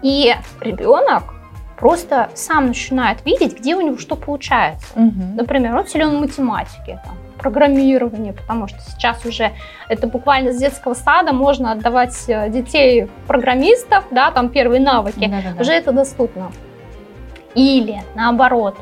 И 0.02 0.34
ребенок 0.60 1.34
просто 1.76 2.30
сам 2.34 2.68
начинает 2.68 3.24
видеть, 3.24 3.58
где 3.58 3.74
у 3.74 3.80
него 3.80 3.98
что 3.98 4.16
получается. 4.16 4.94
Mm-hmm. 4.94 5.34
Например, 5.36 5.76
он 5.76 5.86
силен 5.86 6.16
в 6.16 6.20
математике, 6.20 7.00
там, 7.04 7.16
программирование, 7.38 8.34
потому 8.34 8.68
что 8.68 8.78
сейчас 8.80 9.24
уже 9.24 9.52
это 9.88 10.06
буквально 10.06 10.52
с 10.52 10.58
детского 10.58 10.94
сада 10.94 11.32
можно 11.32 11.72
отдавать 11.72 12.16
э, 12.28 12.50
детей 12.50 13.08
программистов, 13.26 14.04
да, 14.10 14.30
там 14.30 14.50
первые 14.50 14.80
навыки, 14.80 15.26
Да-да-да. 15.26 15.60
уже 15.60 15.72
это 15.72 15.92
доступно. 15.92 16.52
Или 17.54 18.02
наоборот, 18.14 18.76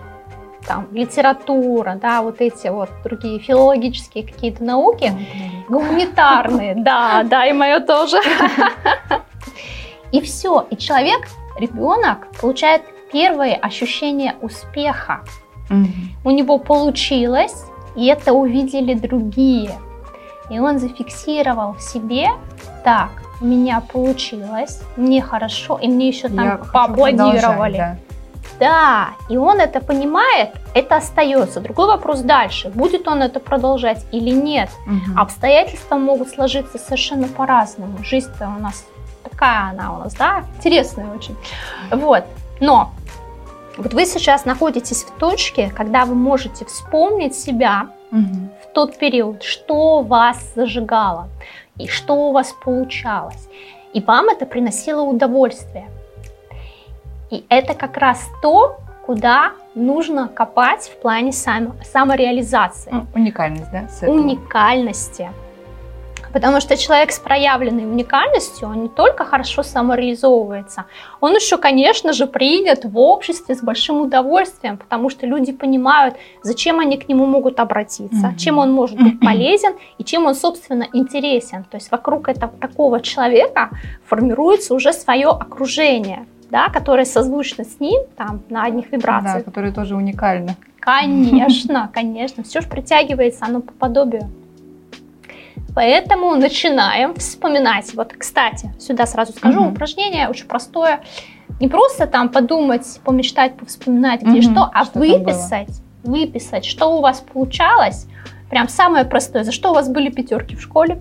там, 0.66 0.88
литература, 0.92 1.98
да, 2.02 2.20
вот 2.22 2.40
эти 2.40 2.66
вот 2.66 2.90
другие 3.04 3.38
филологические 3.38 4.24
какие-то 4.24 4.64
науки, 4.64 5.12
гуманитарные, 5.68 6.74
да, 6.74 7.22
да, 7.22 7.46
и 7.46 7.52
мое 7.52 7.80
тоже. 7.80 8.18
И 10.12 10.20
все, 10.20 10.66
и 10.70 10.76
человек, 10.76 11.28
ребенок 11.58 12.28
получает 12.40 12.82
первое 13.12 13.54
ощущение 13.54 14.36
успеха. 14.40 15.20
У 16.24 16.30
него 16.30 16.58
получилось, 16.58 17.64
и 17.94 18.06
это 18.06 18.32
увидели 18.32 18.94
другие. 18.94 19.72
И 20.50 20.58
он 20.58 20.78
зафиксировал 20.78 21.74
в 21.74 21.82
себе, 21.82 22.28
так, 22.84 23.10
у 23.40 23.44
меня 23.44 23.82
получилось, 23.92 24.82
мне 24.96 25.20
хорошо, 25.20 25.78
и 25.80 25.88
мне 25.88 26.08
еще 26.08 26.28
там 26.28 26.44
Я 26.44 26.56
поаплодировали. 26.56 27.76
Да. 27.76 27.98
Да, 28.58 29.10
и 29.28 29.36
он 29.36 29.60
это 29.60 29.80
понимает, 29.80 30.50
это 30.74 30.96
остается. 30.96 31.60
Другой 31.60 31.86
вопрос 31.86 32.22
дальше, 32.22 32.70
будет 32.70 33.06
он 33.06 33.22
это 33.22 33.38
продолжать 33.38 34.04
или 34.10 34.30
нет. 34.30 34.68
Угу. 34.86 35.20
Обстоятельства 35.20 35.96
могут 35.96 36.30
сложиться 36.30 36.78
совершенно 36.78 37.28
по-разному. 37.28 37.98
Жизнь-то 38.02 38.48
у 38.48 38.60
нас 38.60 38.84
такая 39.38 39.70
она 39.70 39.94
у 39.94 39.98
нас, 39.98 40.14
да, 40.14 40.44
интересная 40.56 41.14
очень. 41.14 41.36
Вот, 41.90 42.24
но 42.60 42.90
вот 43.76 43.94
вы 43.94 44.04
сейчас 44.04 44.44
находитесь 44.44 45.04
в 45.04 45.12
точке, 45.12 45.70
когда 45.70 46.04
вы 46.04 46.14
можете 46.14 46.64
вспомнить 46.64 47.34
себя 47.34 47.88
угу. 48.10 48.50
в 48.62 48.72
тот 48.74 48.98
период, 48.98 49.44
что 49.44 50.02
вас 50.02 50.52
зажигало 50.56 51.28
и 51.76 51.86
что 51.86 52.14
у 52.14 52.32
вас 52.32 52.52
получалось. 52.64 53.48
И 53.94 54.00
вам 54.00 54.28
это 54.28 54.44
приносило 54.44 55.02
удовольствие. 55.02 55.88
И 57.30 57.44
это 57.48 57.74
как 57.74 57.96
раз 57.96 58.26
то, 58.42 58.80
куда 59.06 59.52
нужно 59.74 60.28
копать 60.28 60.88
в 60.88 61.00
плане 61.00 61.32
само, 61.32 61.74
самореализации. 61.84 62.92
Уникальность, 63.14 63.70
да? 63.70 63.86
Уникальности. 64.06 65.30
Потому 66.32 66.60
что 66.60 66.76
человек 66.76 67.12
с 67.12 67.18
проявленной 67.18 67.84
уникальностью, 67.84 68.68
он 68.68 68.82
не 68.82 68.88
только 68.88 69.24
хорошо 69.24 69.62
самореализовывается, 69.62 70.84
он 71.20 71.34
еще, 71.34 71.56
конечно 71.56 72.12
же, 72.12 72.26
принят 72.26 72.84
в 72.84 72.98
обществе 72.98 73.54
с 73.54 73.62
большим 73.62 74.00
удовольствием, 74.00 74.76
потому 74.76 75.10
что 75.10 75.26
люди 75.26 75.52
понимают, 75.52 76.16
зачем 76.42 76.80
они 76.80 76.96
к 76.98 77.08
нему 77.08 77.26
могут 77.26 77.60
обратиться, 77.60 78.28
mm-hmm. 78.28 78.36
чем 78.36 78.58
он 78.58 78.72
может 78.72 78.96
быть 79.00 79.20
полезен 79.20 79.74
и 79.98 80.04
чем 80.04 80.26
он, 80.26 80.34
собственно, 80.34 80.86
интересен. 80.92 81.64
То 81.64 81.76
есть 81.76 81.90
вокруг 81.90 82.28
этого 82.28 82.52
такого 82.60 83.00
человека 83.00 83.70
формируется 84.06 84.74
уже 84.74 84.92
свое 84.92 85.28
окружение 85.28 86.26
да, 86.50 86.68
которые 86.68 87.04
созвучны 87.04 87.64
с 87.64 87.80
ним, 87.80 88.00
там, 88.16 88.40
на 88.48 88.64
одних 88.64 88.90
вибрациях. 88.90 89.38
Да, 89.38 89.42
которые 89.42 89.72
тоже 89.72 89.96
уникальны. 89.96 90.56
Конечно, 90.80 91.90
конечно. 91.92 92.42
Все 92.42 92.60
же 92.60 92.68
притягивается, 92.68 93.44
оно 93.44 93.60
по 93.60 93.72
подобию. 93.72 94.30
Поэтому 95.74 96.34
начинаем 96.34 97.14
вспоминать. 97.14 97.94
Вот, 97.94 98.12
кстати, 98.16 98.70
сюда 98.78 99.06
сразу 99.06 99.32
скажу, 99.32 99.60
угу. 99.60 99.70
упражнение 99.70 100.28
очень 100.28 100.46
простое. 100.46 101.00
Не 101.60 101.68
просто 101.68 102.06
там 102.06 102.28
подумать, 102.28 103.00
помечтать, 103.04 103.56
повспоминать, 103.56 104.22
где 104.22 104.38
угу, 104.38 104.42
что, 104.42 104.70
а 104.72 104.84
что 104.84 104.98
выписать, 104.98 105.82
выписать, 106.02 106.64
что 106.64 106.96
у 106.96 107.00
вас 107.00 107.20
получалось. 107.20 108.06
Прям 108.50 108.68
самое 108.68 109.04
простое. 109.04 109.44
За 109.44 109.52
что 109.52 109.70
у 109.70 109.74
вас 109.74 109.88
были 109.88 110.10
пятерки 110.10 110.56
в 110.56 110.62
школе? 110.62 111.00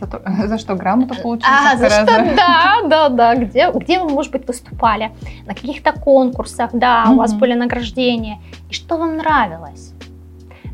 За, 0.00 0.06
то, 0.06 0.22
за 0.46 0.58
что 0.58 0.74
грамоту 0.74 1.14
получили? 1.14 1.50
А, 1.50 1.76
за 1.76 1.88
что, 1.88 2.06
да, 2.36 2.80
да, 2.88 3.08
да. 3.08 3.34
Где, 3.36 3.70
где 3.72 4.00
вы, 4.00 4.08
может 4.08 4.32
быть, 4.32 4.46
выступали? 4.46 5.12
На 5.46 5.54
каких-то 5.54 5.92
конкурсах, 5.92 6.70
да, 6.72 7.04
mm-hmm. 7.06 7.12
у 7.12 7.16
вас 7.16 7.34
были 7.34 7.54
награждения. 7.54 8.38
И 8.68 8.72
что 8.72 8.96
вам 8.96 9.16
нравилось? 9.16 9.92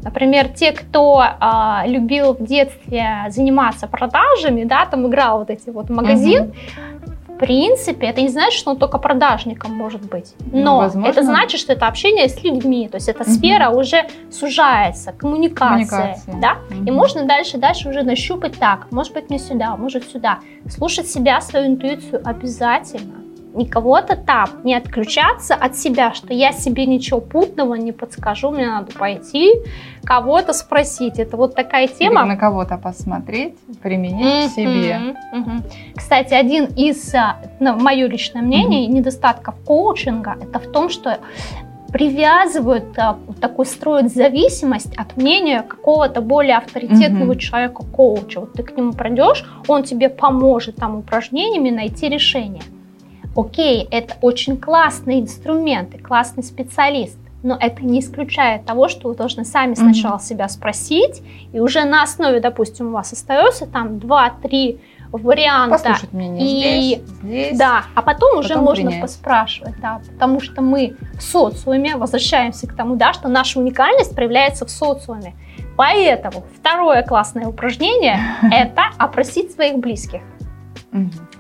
Например, 0.06 0.48
те, 0.48 0.70
кто 0.70 1.20
а, 1.20 1.82
любил 1.84 2.34
в 2.34 2.44
детстве 2.44 3.26
заниматься 3.30 3.88
продажами, 3.88 4.62
да, 4.62 4.86
там 4.86 5.08
играл 5.08 5.40
вот 5.40 5.50
эти 5.50 5.68
вот 5.70 5.90
магазин, 5.90 6.44
mm-hmm 6.44 7.16
в 7.36 7.38
принципе, 7.38 8.06
это 8.06 8.22
не 8.22 8.28
значит, 8.28 8.58
что 8.58 8.70
он 8.70 8.78
только 8.78 8.96
продажником 8.96 9.72
может 9.72 10.00
быть. 10.00 10.34
Ну, 10.52 10.62
Но 10.62 10.90
ну, 10.94 11.06
это 11.06 11.22
значит, 11.22 11.60
что 11.60 11.74
это 11.74 11.86
общение 11.86 12.30
с 12.30 12.42
людьми. 12.42 12.88
То 12.88 12.96
есть 12.96 13.10
эта 13.10 13.24
угу. 13.24 13.30
сфера 13.30 13.68
уже 13.68 14.06
сужается, 14.30 15.12
коммуникация. 15.12 15.86
коммуникация. 15.86 16.40
Да? 16.40 16.56
Угу. 16.70 16.86
И 16.86 16.90
можно 16.90 17.26
дальше, 17.26 17.58
дальше 17.58 17.90
уже 17.90 18.04
нащупать 18.04 18.58
так. 18.58 18.90
Может 18.90 19.12
быть, 19.12 19.28
мне 19.28 19.38
сюда, 19.38 19.76
может 19.76 20.08
сюда. 20.08 20.38
Слушать 20.66 21.08
себя, 21.08 21.42
свою 21.42 21.66
интуицию 21.66 22.22
обязательно 22.24 23.25
не 23.56 23.66
кого-то 23.66 24.16
там, 24.16 24.48
не 24.64 24.74
отключаться 24.74 25.54
от 25.54 25.76
себя, 25.76 26.12
что 26.14 26.32
я 26.32 26.52
себе 26.52 26.86
ничего 26.86 27.20
путного 27.20 27.74
не 27.74 27.92
подскажу, 27.92 28.50
мне 28.50 28.66
надо 28.66 28.92
пойти, 28.92 29.52
кого-то 30.04 30.52
спросить. 30.52 31.18
Это 31.18 31.36
вот 31.36 31.54
такая 31.54 31.88
тема. 31.88 32.22
Или 32.22 32.28
на 32.28 32.36
кого-то 32.36 32.76
посмотреть, 32.76 33.54
применить 33.82 34.24
mm-hmm, 34.24 34.48
к 34.48 34.50
себе. 34.50 35.00
Mm-hmm. 35.32 35.62
Кстати, 35.96 36.34
один 36.34 36.66
из, 36.76 37.12
ну, 37.58 37.76
мое 37.80 38.06
личное 38.06 38.42
мнение, 38.42 38.86
mm-hmm. 38.86 38.92
недостатков 38.92 39.54
коучинга, 39.64 40.36
это 40.40 40.58
в 40.58 40.70
том, 40.70 40.90
что 40.90 41.18
привязывают, 41.92 42.98
а, 42.98 43.16
такой 43.40 43.64
строят 43.64 44.12
зависимость 44.12 44.94
от 44.96 45.16
мнения 45.16 45.62
какого-то 45.62 46.20
более 46.20 46.58
авторитетного 46.58 47.32
mm-hmm. 47.32 47.38
человека, 47.38 47.84
коуча. 47.84 48.40
Вот 48.40 48.52
ты 48.52 48.62
к 48.64 48.76
нему 48.76 48.92
пройдешь, 48.92 49.44
он 49.66 49.82
тебе 49.82 50.10
поможет 50.10 50.76
там 50.76 50.96
упражнениями 50.96 51.70
найти 51.70 52.08
решение. 52.08 52.62
Окей, 53.36 53.86
это 53.90 54.14
очень 54.22 54.56
классный 54.56 55.20
инструмент 55.20 55.94
и 55.94 55.98
классный 55.98 56.42
специалист, 56.42 57.18
но 57.42 57.56
это 57.60 57.84
не 57.84 58.00
исключает 58.00 58.64
того, 58.64 58.88
что 58.88 59.08
вы 59.08 59.14
должны 59.14 59.44
сами 59.44 59.74
сначала 59.74 60.16
mm-hmm. 60.16 60.22
себя 60.22 60.48
спросить, 60.48 61.22
и 61.52 61.60
уже 61.60 61.84
на 61.84 62.02
основе, 62.02 62.40
допустим, 62.40 62.88
у 62.88 62.90
вас 62.92 63.12
остается 63.12 63.66
там 63.66 63.98
2-3 63.98 64.80
варианта. 65.12 65.76
Послушать 65.76 66.12
мнение 66.12 66.44
и, 66.44 66.94
здесь, 66.94 67.08
здесь. 67.22 67.58
Да, 67.58 67.84
а 67.94 68.02
потом, 68.02 68.30
потом 68.30 68.38
уже 68.40 68.56
можно 68.56 68.86
принять. 68.86 69.02
поспрашивать, 69.02 69.78
да, 69.80 70.00
потому 70.12 70.40
что 70.40 70.62
мы 70.62 70.96
в 71.18 71.22
социуме 71.22 71.96
возвращаемся 71.96 72.66
к 72.66 72.74
тому, 72.74 72.96
да, 72.96 73.12
что 73.12 73.28
наша 73.28 73.60
уникальность 73.60 74.14
проявляется 74.14 74.66
в 74.66 74.70
социуме. 74.70 75.34
Поэтому 75.76 76.44
второе 76.58 77.02
классное 77.02 77.46
упражнение– 77.46 78.18
это 78.50 78.84
опросить 78.98 79.52
своих 79.52 79.76
близких. 79.78 80.22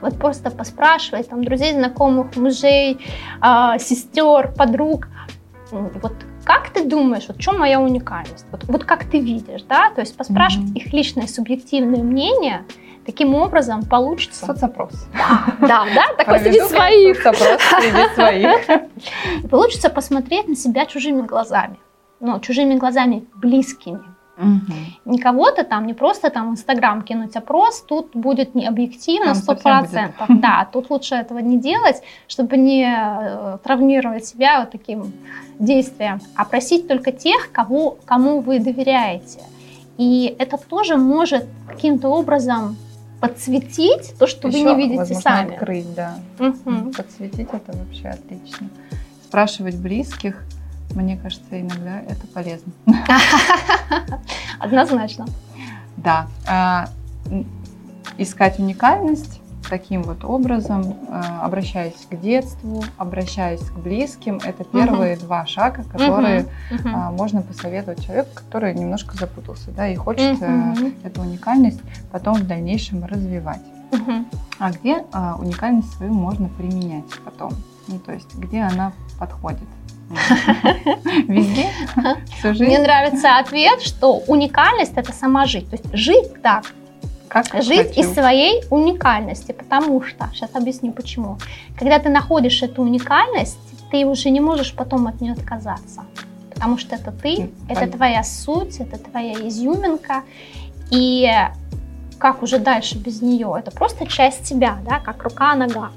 Вот 0.00 0.18
просто 0.18 0.50
поспрашивать 0.50 1.28
там 1.28 1.44
друзей, 1.44 1.72
знакомых, 1.72 2.36
мужей, 2.36 2.98
э, 3.42 3.78
сестер, 3.78 4.52
подруг. 4.56 5.08
Вот 5.70 6.14
как 6.44 6.70
ты 6.70 6.84
думаешь, 6.84 7.24
вот 7.28 7.38
в 7.38 7.40
чем 7.40 7.58
моя 7.58 7.80
уникальность? 7.80 8.46
Вот, 8.52 8.64
вот 8.64 8.84
как 8.84 9.04
ты 9.04 9.18
видишь, 9.18 9.62
да? 9.62 9.90
То 9.90 10.00
есть 10.00 10.16
поспрашивать 10.16 10.70
mm-hmm. 10.70 10.78
их 10.78 10.92
личное 10.92 11.26
субъективное 11.26 12.02
мнение– 12.02 12.64
Таким 13.06 13.36
образом 13.36 13.84
получится... 13.84 14.46
Соцопрос. 14.46 15.06
Да, 15.60 15.86
да, 15.94 16.06
такой 16.18 16.40
среди 16.40 16.60
своих. 16.62 17.22
Соцопрос 17.22 17.62
среди 17.80 18.14
своих. 18.14 19.48
Получится 19.50 19.90
посмотреть 19.90 20.48
на 20.48 20.56
себя 20.56 20.86
чужими 20.86 21.22
глазами. 21.22 21.78
Ну, 22.18 22.40
чужими 22.40 22.74
глазами 22.74 23.24
близкими. 23.36 24.02
Угу. 24.38 25.12
Не 25.12 25.18
кого-то 25.18 25.64
там, 25.64 25.86
не 25.86 25.94
просто 25.94 26.30
там 26.30 26.50
Инстаграм 26.50 27.02
кинуть 27.02 27.36
опрос, 27.36 27.82
тут 27.82 28.10
будет 28.14 28.54
не 28.54 28.66
объективно, 28.66 29.34
сто 29.34 29.54
процентов. 29.54 30.26
Да, 30.28 30.68
тут 30.72 30.90
лучше 30.90 31.14
этого 31.14 31.38
не 31.38 31.58
делать, 31.58 32.02
чтобы 32.28 32.56
не 32.58 32.84
э, 32.84 33.58
травмировать 33.62 34.26
себя 34.26 34.60
вот 34.60 34.70
таким 34.72 35.12
действием, 35.58 36.20
а 36.34 36.44
просить 36.44 36.86
только 36.86 37.12
тех, 37.12 37.50
кого, 37.50 37.96
кому 38.04 38.40
вы 38.40 38.58
доверяете. 38.58 39.40
И 39.96 40.36
это 40.38 40.58
тоже 40.58 40.96
может 40.96 41.46
каким-то 41.66 42.08
образом 42.08 42.76
подсветить 43.20 44.14
то, 44.18 44.26
что 44.26 44.48
Еще, 44.48 44.58
вы 44.58 44.70
не 44.70 44.76
видите 44.76 44.98
возможно, 44.98 45.22
сами. 45.22 45.54
открыть, 45.54 45.94
да. 45.94 46.18
Угу. 46.38 46.92
Подсветить 46.94 47.48
это 47.50 47.72
вообще 47.72 48.08
отлично. 48.08 48.68
Спрашивать 49.24 49.76
близких, 49.76 50.44
мне 50.94 51.16
кажется, 51.16 51.60
иногда 51.60 52.00
это 52.00 52.26
полезно. 52.28 52.72
Однозначно. 54.58 55.26
Да. 55.96 56.26
А, 56.46 56.88
искать 58.18 58.58
уникальность 58.58 59.40
таким 59.68 60.02
вот 60.02 60.24
образом, 60.24 60.96
э, 61.08 61.20
обращаясь 61.42 62.06
к 62.08 62.16
детству, 62.20 62.84
обращаясь 62.98 63.60
к 63.60 63.76
близким, 63.76 64.40
это 64.44 64.64
первые 64.64 65.16
угу. 65.16 65.24
два 65.24 65.46
шага, 65.46 65.82
которые 65.84 66.46
угу. 66.70 66.88
можно 66.88 67.42
посоветовать 67.42 68.04
человеку, 68.04 68.28
который 68.34 68.74
немножко 68.74 69.16
запутался, 69.16 69.72
да, 69.72 69.88
и 69.88 69.96
хочет 69.96 70.40
угу. 70.40 70.92
эту 71.02 71.20
уникальность 71.20 71.80
потом 72.12 72.34
в 72.34 72.46
дальнейшем 72.46 73.04
развивать. 73.04 73.62
Угу. 73.92 74.24
А 74.58 74.70
где 74.70 75.04
а, 75.12 75.36
уникальность 75.38 75.92
свою 75.94 76.12
можно 76.12 76.48
применять 76.48 77.04
потом? 77.24 77.52
Ну, 77.88 77.98
то 77.98 78.12
есть, 78.12 78.34
где 78.34 78.62
она 78.62 78.92
подходит? 79.18 79.68
Везде? 81.28 81.66
Мне 82.64 82.78
нравится 82.78 83.38
ответ, 83.38 83.80
что 83.82 84.18
уникальность 84.18 84.92
это 84.96 85.12
сама 85.12 85.46
жить. 85.46 85.68
То 85.70 85.76
есть 85.76 85.94
жить 85.94 86.42
так, 86.42 86.64
как 87.28 87.46
жить 87.62 87.88
хочу. 87.88 88.00
из 88.00 88.14
своей 88.14 88.62
уникальности, 88.70 89.52
потому 89.52 90.02
что, 90.02 90.28
сейчас 90.32 90.54
объясню 90.54 90.92
почему. 90.92 91.38
Когда 91.78 91.98
ты 91.98 92.08
находишь 92.08 92.62
эту 92.62 92.82
уникальность, 92.82 93.58
ты 93.90 94.06
уже 94.06 94.30
не 94.30 94.40
можешь 94.40 94.74
потом 94.74 95.06
от 95.06 95.20
нее 95.20 95.32
отказаться, 95.32 96.04
потому 96.54 96.78
что 96.78 96.96
это 96.96 97.12
ты, 97.12 97.50
это 97.68 97.86
твоя 97.88 98.22
суть, 98.24 98.78
это 98.78 98.98
твоя 98.98 99.34
изюминка, 99.48 100.22
и 100.90 101.30
как 102.18 102.42
уже 102.42 102.58
дальше 102.58 102.98
без 102.98 103.22
нее, 103.22 103.54
это 103.58 103.70
просто 103.70 104.06
часть 104.06 104.44
тебя, 104.44 104.78
да, 104.84 105.00
как 105.00 105.22
рука-нога. 105.22 105.90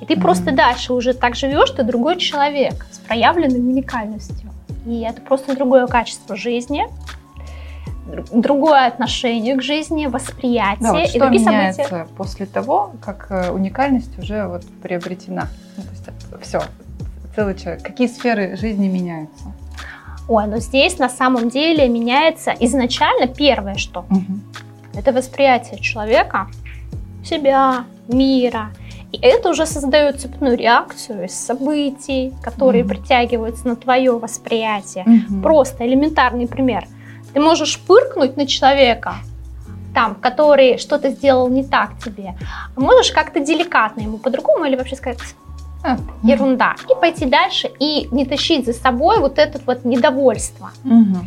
И 0.00 0.06
ты 0.06 0.14
mm-hmm. 0.14 0.20
просто 0.20 0.52
дальше 0.52 0.92
уже 0.92 1.12
так 1.12 1.34
живешь, 1.34 1.70
ты 1.70 1.82
другой 1.82 2.16
человек 2.16 2.86
с 2.90 2.98
проявленной 2.98 3.58
уникальностью. 3.58 4.50
И 4.86 5.00
это 5.00 5.20
просто 5.20 5.54
другое 5.54 5.86
качество 5.86 6.36
жизни, 6.36 6.86
другое 8.32 8.86
отношение 8.86 9.56
к 9.56 9.62
жизни, 9.62 10.06
восприятие 10.06 10.82
да, 10.82 10.92
вот 10.92 11.02
и 11.02 11.08
что 11.08 11.18
другие 11.20 11.44
меняется 11.44 11.84
события. 11.84 12.14
после 12.16 12.46
того, 12.46 12.92
как 13.04 13.26
э, 13.30 13.50
уникальность 13.50 14.18
уже 14.18 14.46
вот 14.46 14.64
приобретена? 14.82 15.48
Ну, 15.76 15.82
то 15.82 15.90
есть 15.90 16.08
все, 16.42 16.62
целый 17.34 17.54
человек. 17.54 17.82
Какие 17.82 18.08
сферы 18.08 18.56
жизни 18.56 18.88
меняются? 18.88 19.52
Ой, 20.28 20.46
ну 20.46 20.58
здесь 20.58 20.98
на 20.98 21.08
самом 21.08 21.48
деле 21.50 21.88
меняется 21.88 22.54
изначально 22.60 23.26
первое 23.26 23.76
что? 23.76 24.00
Угу. 24.10 24.69
Это 24.94 25.12
восприятие 25.12 25.80
человека, 25.80 26.48
себя, 27.24 27.84
мира. 28.08 28.70
И 29.12 29.18
это 29.20 29.50
уже 29.50 29.66
создает 29.66 30.20
цепную 30.20 30.56
реакцию 30.56 31.24
из 31.24 31.34
событий, 31.34 32.32
которые 32.42 32.84
угу. 32.84 32.90
притягиваются 32.90 33.66
на 33.66 33.76
твое 33.76 34.18
восприятие. 34.18 35.04
Угу. 35.04 35.42
Просто 35.42 35.86
элементарный 35.86 36.46
пример– 36.46 36.86
ты 37.32 37.40
можешь 37.40 37.78
пыркнуть 37.78 38.36
на 38.36 38.46
человека, 38.46 39.14
там, 39.94 40.14
который 40.14 40.78
что-то 40.78 41.10
сделал 41.10 41.48
не 41.48 41.64
так 41.64 41.98
тебе, 42.04 42.34
а 42.76 42.80
можешь 42.80 43.12
как-то 43.12 43.40
деликатно 43.40 44.02
ему 44.02 44.18
по-другому 44.18 44.64
или 44.64 44.76
вообще 44.76 44.96
сказать 44.96 45.18
а, 45.84 45.98
ерунда, 46.22 46.74
и 46.88 47.00
пойти 47.00 47.26
дальше 47.26 47.70
и 47.78 48.08
не 48.10 48.24
тащить 48.24 48.66
за 48.66 48.72
собой 48.72 49.20
вот 49.20 49.38
это 49.38 49.60
вот 49.66 49.84
недовольство. 49.84 50.70
Угу. 50.84 51.18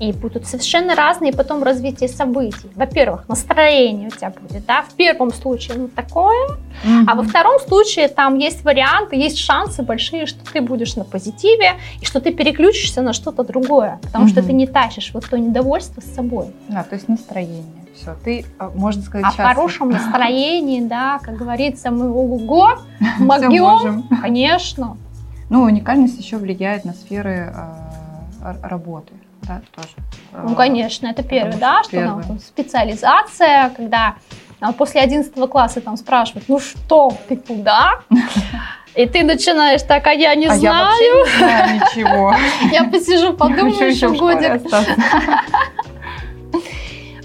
И 0.00 0.12
будут 0.12 0.46
совершенно 0.46 0.94
разные 0.94 1.30
потом 1.30 1.62
развитие 1.62 2.08
событий. 2.08 2.70
Во-первых, 2.74 3.28
настроение 3.28 4.08
у 4.08 4.10
тебя 4.10 4.30
будет, 4.30 4.64
да, 4.64 4.82
в 4.82 4.94
первом 4.94 5.30
случае 5.30 5.76
ну 5.76 5.88
такое, 5.88 6.48
mm-hmm. 6.84 7.04
а 7.06 7.14
во 7.14 7.22
втором 7.22 7.60
случае 7.60 8.08
там 8.08 8.38
есть 8.38 8.64
варианты, 8.64 9.16
есть 9.16 9.38
шансы 9.38 9.82
большие, 9.82 10.24
что 10.24 10.38
ты 10.50 10.62
будешь 10.62 10.96
на 10.96 11.04
позитиве 11.04 11.74
и 12.00 12.06
что 12.06 12.20
ты 12.22 12.32
переключишься 12.32 13.02
на 13.02 13.12
что-то 13.12 13.44
другое, 13.44 13.98
потому 14.02 14.24
mm-hmm. 14.24 14.30
что 14.30 14.42
ты 14.42 14.52
не 14.54 14.66
тащишь 14.66 15.10
вот 15.12 15.28
то 15.28 15.38
недовольство 15.38 16.00
с 16.00 16.14
собой. 16.14 16.46
Да, 16.68 16.82
то 16.82 16.94
есть 16.94 17.06
настроение. 17.08 17.64
Все, 17.94 18.16
ты, 18.24 18.46
а, 18.58 18.70
можно 18.74 19.02
сказать, 19.02 19.26
А 19.26 19.32
в 19.32 19.36
хорошем 19.36 19.90
настроении, 19.90 20.80
да, 20.80 21.18
как 21.22 21.36
говорится, 21.36 21.90
мы 21.90 22.08
ого-го, 22.08 22.78
могем, 23.18 24.04
конечно. 24.22 24.96
Ну, 25.50 25.64
уникальность 25.64 26.18
еще 26.18 26.38
влияет 26.38 26.86
на 26.86 26.94
сферы 26.94 27.52
э, 27.52 28.54
работы 28.62 29.12
да, 29.42 29.62
тоже. 29.74 29.94
Ну, 30.32 30.54
конечно, 30.54 31.06
это 31.06 31.22
первое, 31.22 31.56
да, 31.56 31.82
что 31.82 31.92
первое. 31.92 32.24
Там, 32.24 32.38
специализация, 32.38 33.70
когда 33.76 34.16
а, 34.60 34.72
после 34.72 35.00
11 35.00 35.32
класса 35.48 35.80
там 35.80 35.96
спрашивают, 35.96 36.48
ну 36.48 36.58
что, 36.58 37.12
ты 37.28 37.36
куда? 37.36 38.00
И 38.96 39.06
ты 39.06 39.22
начинаешь 39.22 39.82
так, 39.82 40.06
а 40.08 40.12
я 40.12 40.34
не 40.34 40.46
а 40.46 40.54
знаю. 40.54 40.88
Я 41.00 41.14
вообще 41.14 41.32
не 41.32 41.38
знаю 41.38 41.74
ничего. 41.76 42.34
Я 42.72 42.84
посижу, 42.84 43.34
подумаю 43.34 43.90
еще 43.90 44.08
годик. 44.08 44.60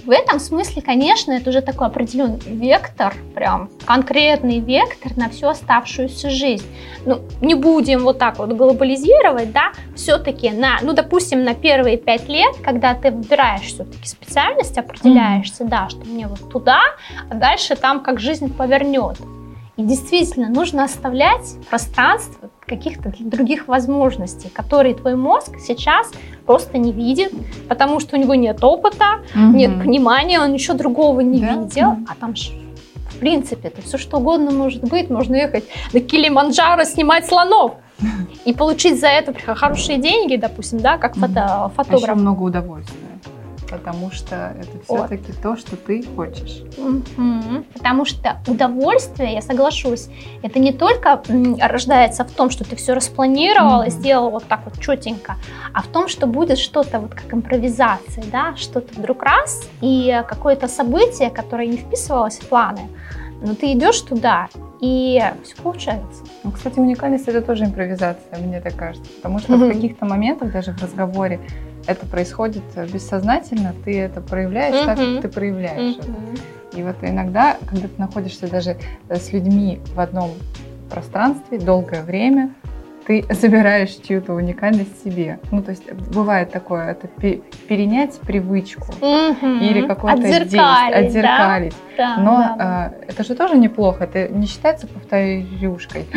В 0.06 0.12
этом 0.12 0.40
смысле, 0.40 0.84
конечно, 0.84 1.32
это 1.32 1.50
уже 1.50 1.62
такой 1.62 1.88
определенный 1.88 2.40
вектор, 2.46 3.16
прям 3.34 3.70
конкретный 3.86 4.60
вектор 4.60 5.18
на 5.18 5.30
всю 5.30 5.48
оставшуюся 5.48 6.30
жизнь. 6.30 6.66
Ну, 7.06 7.22
не 7.42 7.56
будем 7.56 8.04
вот 8.04 8.20
так 8.20 8.38
вот 8.38 8.54
глобализировать, 8.54 9.52
да, 9.52 9.72
все-таки 9.96 10.52
на, 10.52 10.78
ну, 10.84 10.94
допустим, 10.94 11.44
на 11.44 11.56
первые 11.56 11.98
пять 11.98 12.30
лет, 12.30 12.56
когда 12.64 12.94
ты 12.94 13.10
выбираешь 13.10 13.64
все-таки 13.64 14.08
специальность, 14.08 14.78
определяешься, 14.78 15.64
mm-hmm. 15.64 15.70
да, 15.70 15.90
что 15.90 16.06
мне 16.06 16.28
вот 16.28 16.52
туда, 16.52 16.82
а 17.28 17.34
дальше 17.34 17.76
там 17.76 18.04
как 18.04 18.20
жизнь 18.20 18.54
повернет. 18.54 19.18
И 19.76 19.84
действительно 19.84 20.50
нужно 20.50 20.84
оставлять 20.84 21.56
пространство 21.70 22.50
каких-то 22.68 23.14
других 23.20 23.68
возможностей, 23.68 24.50
которые 24.50 24.96
твой 24.96 25.16
мозг 25.16 25.58
сейчас 25.60 26.12
просто 26.46 26.78
не 26.78 26.92
видит, 26.92 27.32
потому 27.70 28.00
что 28.00 28.18
у 28.18 28.20
него 28.20 28.36
нет 28.36 28.64
опыта, 28.64 29.22
угу. 29.34 29.56
нет 29.56 29.78
понимания, 29.80 30.40
он 30.40 30.54
ничего 30.54 30.78
другого 30.78 31.22
не 31.22 31.42
да? 31.42 31.54
видел, 31.54 31.98
а 32.08 32.16
там 32.20 32.34
в 32.36 33.18
принципе 33.20 33.70
это 33.70 33.82
все 33.82 33.98
что 33.98 34.18
угодно 34.18 34.52
может 34.52 34.84
быть, 34.84 35.10
можно 35.10 35.36
ехать 35.36 35.66
на 35.94 36.00
Килиманджаро 36.00 36.84
снимать 36.84 37.26
слонов 37.26 37.76
и 38.46 38.54
получить 38.54 39.00
за 39.00 39.08
это 39.08 39.34
хорошие 39.34 40.00
деньги, 40.00 40.36
допустим, 40.36 40.80
да, 40.80 40.98
как 40.98 41.16
фото, 41.16 41.72
фотограф. 41.76 42.04
А 42.04 42.12
еще 42.12 42.14
много 42.16 42.44
удовольствия 42.44 43.05
потому 43.70 44.12
что 44.12 44.54
это 44.60 44.84
все-таки 44.84 45.32
вот. 45.32 45.42
то, 45.42 45.58
что 45.58 45.76
ты 45.76 46.04
хочешь. 46.16 46.64
Угу. 46.78 47.66
Потому 47.74 48.06
что 48.06 48.42
удовольствие, 48.48 49.34
я 49.34 49.42
соглашусь, 49.42 50.08
это 50.44 50.60
не 50.60 50.74
только 50.74 51.22
рождается 51.62 52.24
в 52.24 52.32
том, 52.32 52.50
что 52.50 52.64
ты 52.64 52.76
все 52.76 52.94
распланировал 52.94 53.80
угу. 53.80 53.88
и 53.88 53.90
сделал 53.90 54.30
вот 54.30 54.46
так 54.46 54.62
вот 54.66 54.80
четенько, 54.80 55.36
а 55.74 55.82
в 55.82 55.88
том, 55.88 56.08
что 56.08 56.28
будет 56.28 56.58
что-то 56.58 57.00
вот 57.00 57.14
как 57.14 57.34
импровизация, 57.34 58.24
да, 58.32 58.56
что-то 58.56 58.94
вдруг 59.00 59.24
раз, 59.24 59.68
и 59.82 60.24
какое-то 60.28 60.68
событие, 60.68 61.30
которое 61.30 61.68
не 61.68 61.78
вписывалось 61.78 62.40
в 62.40 62.48
планы, 62.48 62.90
но 63.46 63.56
ты 63.56 63.74
идешь 63.74 64.02
туда, 64.02 64.50
и 64.82 65.22
все 65.44 65.56
получается. 65.62 66.24
Ну, 66.44 66.52
кстати, 66.52 66.80
уникальность 66.80 67.28
это 67.28 67.42
тоже 67.42 67.66
импровизация, 67.66 68.40
мне 68.40 68.60
так 68.60 68.76
кажется. 68.76 69.10
Потому 69.18 69.40
что 69.40 69.54
mm-hmm. 69.54 69.70
в 69.70 69.74
каких-то 69.74 70.06
моментах, 70.06 70.52
даже 70.52 70.72
в 70.72 70.82
разговоре, 70.82 71.40
это 71.88 72.06
происходит 72.06 72.64
бессознательно, 72.92 73.74
ты 73.84 74.00
это 74.00 74.22
проявляешь 74.22 74.76
mm-hmm. 74.76 74.86
так, 74.86 74.98
как 74.98 75.22
ты 75.22 75.28
проявляешь. 75.30 75.98
Mm-hmm. 75.98 76.40
И 76.78 76.84
вот 76.84 76.96
иногда, 77.02 77.58
когда 77.68 77.88
ты 77.88 77.94
находишься 77.98 78.50
даже 78.50 78.78
с 79.10 79.32
людьми 79.32 79.80
в 79.94 80.00
одном 80.00 80.32
пространстве 80.90 81.58
долгое 81.60 82.02
время, 82.04 82.54
ты 83.06 83.24
забираешь 83.30 83.92
чью-то 83.96 84.34
уникальность 84.34 85.04
себе. 85.04 85.40
Ну, 85.52 85.62
то 85.62 85.72
есть 85.72 85.92
бывает 85.94 86.52
такое, 86.52 86.92
это 86.92 87.08
перенять 87.08 88.20
привычку 88.20 88.94
угу. 88.94 89.48
или 89.62 89.86
какое-то 89.88 90.22
действие, 90.22 90.64
отзеркалить. 90.64 91.76
Да? 91.98 92.18
Но 92.18 92.38
да, 92.38 92.56
да. 92.58 92.94
Э, 93.02 93.06
это 93.12 93.24
же 93.24 93.36
тоже 93.36 93.58
неплохо, 93.58 94.06
это 94.06 94.28
не 94.28 94.48
считается 94.48 94.88
повторюшкой. 94.88 96.06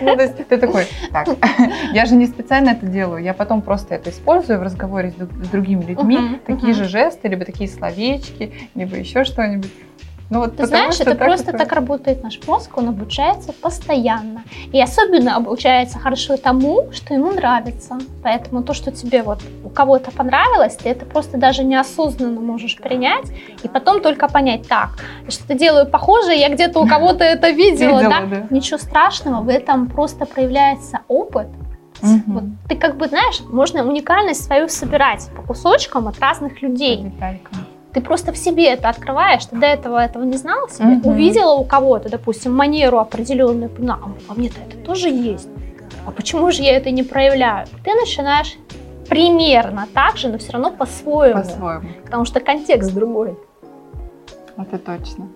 Ну, 0.00 0.16
то 0.16 0.22
есть 0.22 0.48
ты 0.48 0.58
такой, 0.58 0.86
так, 1.12 1.28
я 1.92 2.06
же 2.06 2.16
не 2.16 2.26
специально 2.26 2.70
это 2.70 2.86
делаю, 2.86 3.22
я 3.22 3.34
потом 3.34 3.62
просто 3.62 3.94
это 3.94 4.10
использую 4.10 4.58
в 4.58 4.62
разговоре 4.62 5.12
с 5.12 5.48
другими 5.48 5.82
людьми, 5.82 6.40
такие 6.44 6.74
же 6.74 6.84
жесты, 6.84 7.28
либо 7.28 7.44
такие 7.44 7.70
словечки, 7.70 8.52
либо 8.74 8.96
еще 8.96 9.24
что-нибудь. 9.24 9.70
Ну, 10.32 10.38
вот 10.38 10.56
Ты 10.56 10.64
знаешь, 10.64 10.98
это 10.98 11.14
просто 11.14 11.50
это... 11.50 11.58
так 11.58 11.72
работает 11.72 12.22
наш 12.22 12.40
мозг, 12.46 12.78
он 12.78 12.88
обучается 12.88 13.52
постоянно. 13.52 14.44
И 14.72 14.80
особенно 14.80 15.36
обучается 15.36 15.98
хорошо 15.98 16.38
тому, 16.38 16.90
что 16.90 17.12
ему 17.12 17.32
нравится. 17.32 17.98
Поэтому 18.22 18.62
то, 18.62 18.72
что 18.72 18.90
тебе 18.90 19.22
вот 19.22 19.40
у 19.62 19.68
кого-то 19.68 20.10
понравилось, 20.10 20.76
ты 20.76 20.88
это 20.88 21.04
просто 21.04 21.36
даже 21.36 21.64
неосознанно 21.64 22.40
можешь 22.40 22.78
принять, 22.78 23.26
и 23.62 23.68
потом 23.68 24.00
только 24.00 24.26
понять, 24.26 24.66
так, 24.66 24.92
что-то 25.28 25.52
делаю 25.52 25.86
похоже, 25.86 26.32
я 26.32 26.48
где-то 26.48 26.80
у 26.80 26.86
кого-то 26.86 27.24
это 27.24 27.50
видела, 27.50 28.00
да? 28.00 28.46
Ничего 28.48 28.78
страшного, 28.78 29.42
в 29.42 29.50
этом 29.50 29.90
просто 29.90 30.24
проявляется 30.24 31.00
опыт, 31.08 31.48
Угу. 32.02 32.22
Вот 32.26 32.44
ты 32.68 32.74
как 32.74 32.96
бы 32.96 33.06
знаешь, 33.06 33.42
можно 33.48 33.86
уникальность 33.86 34.42
свою 34.42 34.68
собирать 34.68 35.30
по 35.36 35.42
кусочкам 35.42 36.08
от 36.08 36.18
разных 36.18 36.60
людей. 36.60 36.96
Деталькам. 36.96 37.66
Ты 37.92 38.00
просто 38.00 38.32
в 38.32 38.38
себе 38.38 38.68
это 38.68 38.88
открываешь, 38.88 39.44
ты 39.44 39.56
до 39.56 39.66
этого 39.66 39.98
этого 39.98 40.24
не 40.24 40.36
знала 40.36 40.68
себе, 40.70 40.96
угу. 40.96 41.10
увидела 41.10 41.52
у 41.52 41.64
кого-то, 41.64 42.08
допустим, 42.08 42.54
манеру 42.54 42.98
определенную, 42.98 43.68
поняла, 43.68 43.98
а 44.28 44.34
мне-то 44.34 44.60
это 44.60 44.78
тоже 44.78 45.08
есть. 45.08 45.48
А 46.06 46.10
почему 46.10 46.50
же 46.50 46.62
я 46.62 46.76
это 46.76 46.90
не 46.90 47.02
проявляю? 47.02 47.66
Ты 47.84 47.94
начинаешь 47.94 48.56
примерно 49.08 49.86
так 49.92 50.16
же, 50.16 50.28
но 50.28 50.38
все 50.38 50.52
равно 50.52 50.70
по-своему. 50.70 51.42
По-своему. 51.42 51.88
Потому 52.04 52.24
что 52.24 52.40
контекст 52.40 52.92
другой. 52.94 53.36
Это 54.56 54.78
точно. 54.78 55.28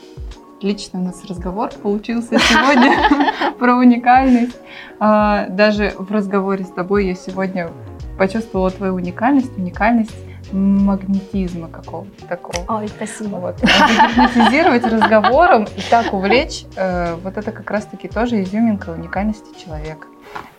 Отлично 0.57 1.01
у 1.01 1.05
нас 1.05 1.23
разговор 1.29 1.71
получился 1.83 2.38
сегодня 2.38 3.53
про 3.59 3.77
уникальность. 3.77 4.57
А, 4.99 5.47
даже 5.49 5.92
в 5.99 6.11
разговоре 6.11 6.64
с 6.64 6.71
тобой 6.71 7.07
я 7.07 7.14
сегодня 7.14 7.71
почувствовала 8.19 8.71
твою 8.71 8.95
уникальность, 8.95 9.57
уникальность 9.59 10.14
магнетизма 10.53 11.69
какого-то 11.69 12.27
такого. 12.27 12.79
Ой, 12.79 12.89
спасибо. 12.89 13.37
Вот. 13.37 13.63
Магнетизировать 13.63 14.85
разговором 14.85 15.65
и 15.65 15.81
так 15.91 16.13
увлечь, 16.13 16.65
э, 16.77 17.15
вот 17.23 17.37
это 17.37 17.53
как 17.53 17.71
раз-таки 17.71 18.09
тоже 18.09 18.43
изюминка 18.43 18.91
уникальности 18.91 19.49
человека. 19.63 20.07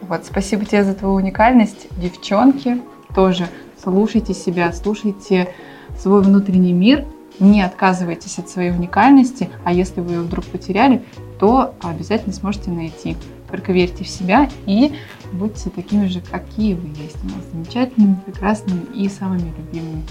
Вот, 0.02 0.26
спасибо 0.26 0.66
тебе 0.66 0.84
за 0.84 0.94
твою 0.94 1.16
уникальность. 1.16 1.88
Девчонки, 1.98 2.82
тоже 3.16 3.48
слушайте 3.82 4.34
себя, 4.34 4.72
слушайте 4.74 5.54
свой 5.98 6.22
внутренний 6.22 6.74
мир, 6.74 7.06
не 7.40 7.62
отказывайтесь 7.62 8.40
от 8.40 8.50
своей 8.50 8.72
уникальности, 8.72 9.50
а 9.64 9.72
если 9.72 10.02
вы 10.02 10.14
ее 10.14 10.22
вдруг 10.22 10.46
потеряли, 10.46 11.04
то 11.40 11.76
обязательно 11.82 12.34
сможете 12.34 12.72
найти. 12.72 13.16
Только 13.50 13.72
верьте 13.72 14.04
в 14.04 14.10
себя 14.10 14.50
и 14.66 14.94
будьте 15.34 15.70
такими 15.70 16.08
же, 16.08 16.22
какие 16.22 16.74
вы 16.74 16.88
есть 16.90 17.18
у 17.24 17.28
нас, 17.28 17.46
замечательными, 17.52 18.18
прекрасными 18.26 18.86
и 18.96 19.10
самыми 19.10 19.54
любимыми. 19.58 20.04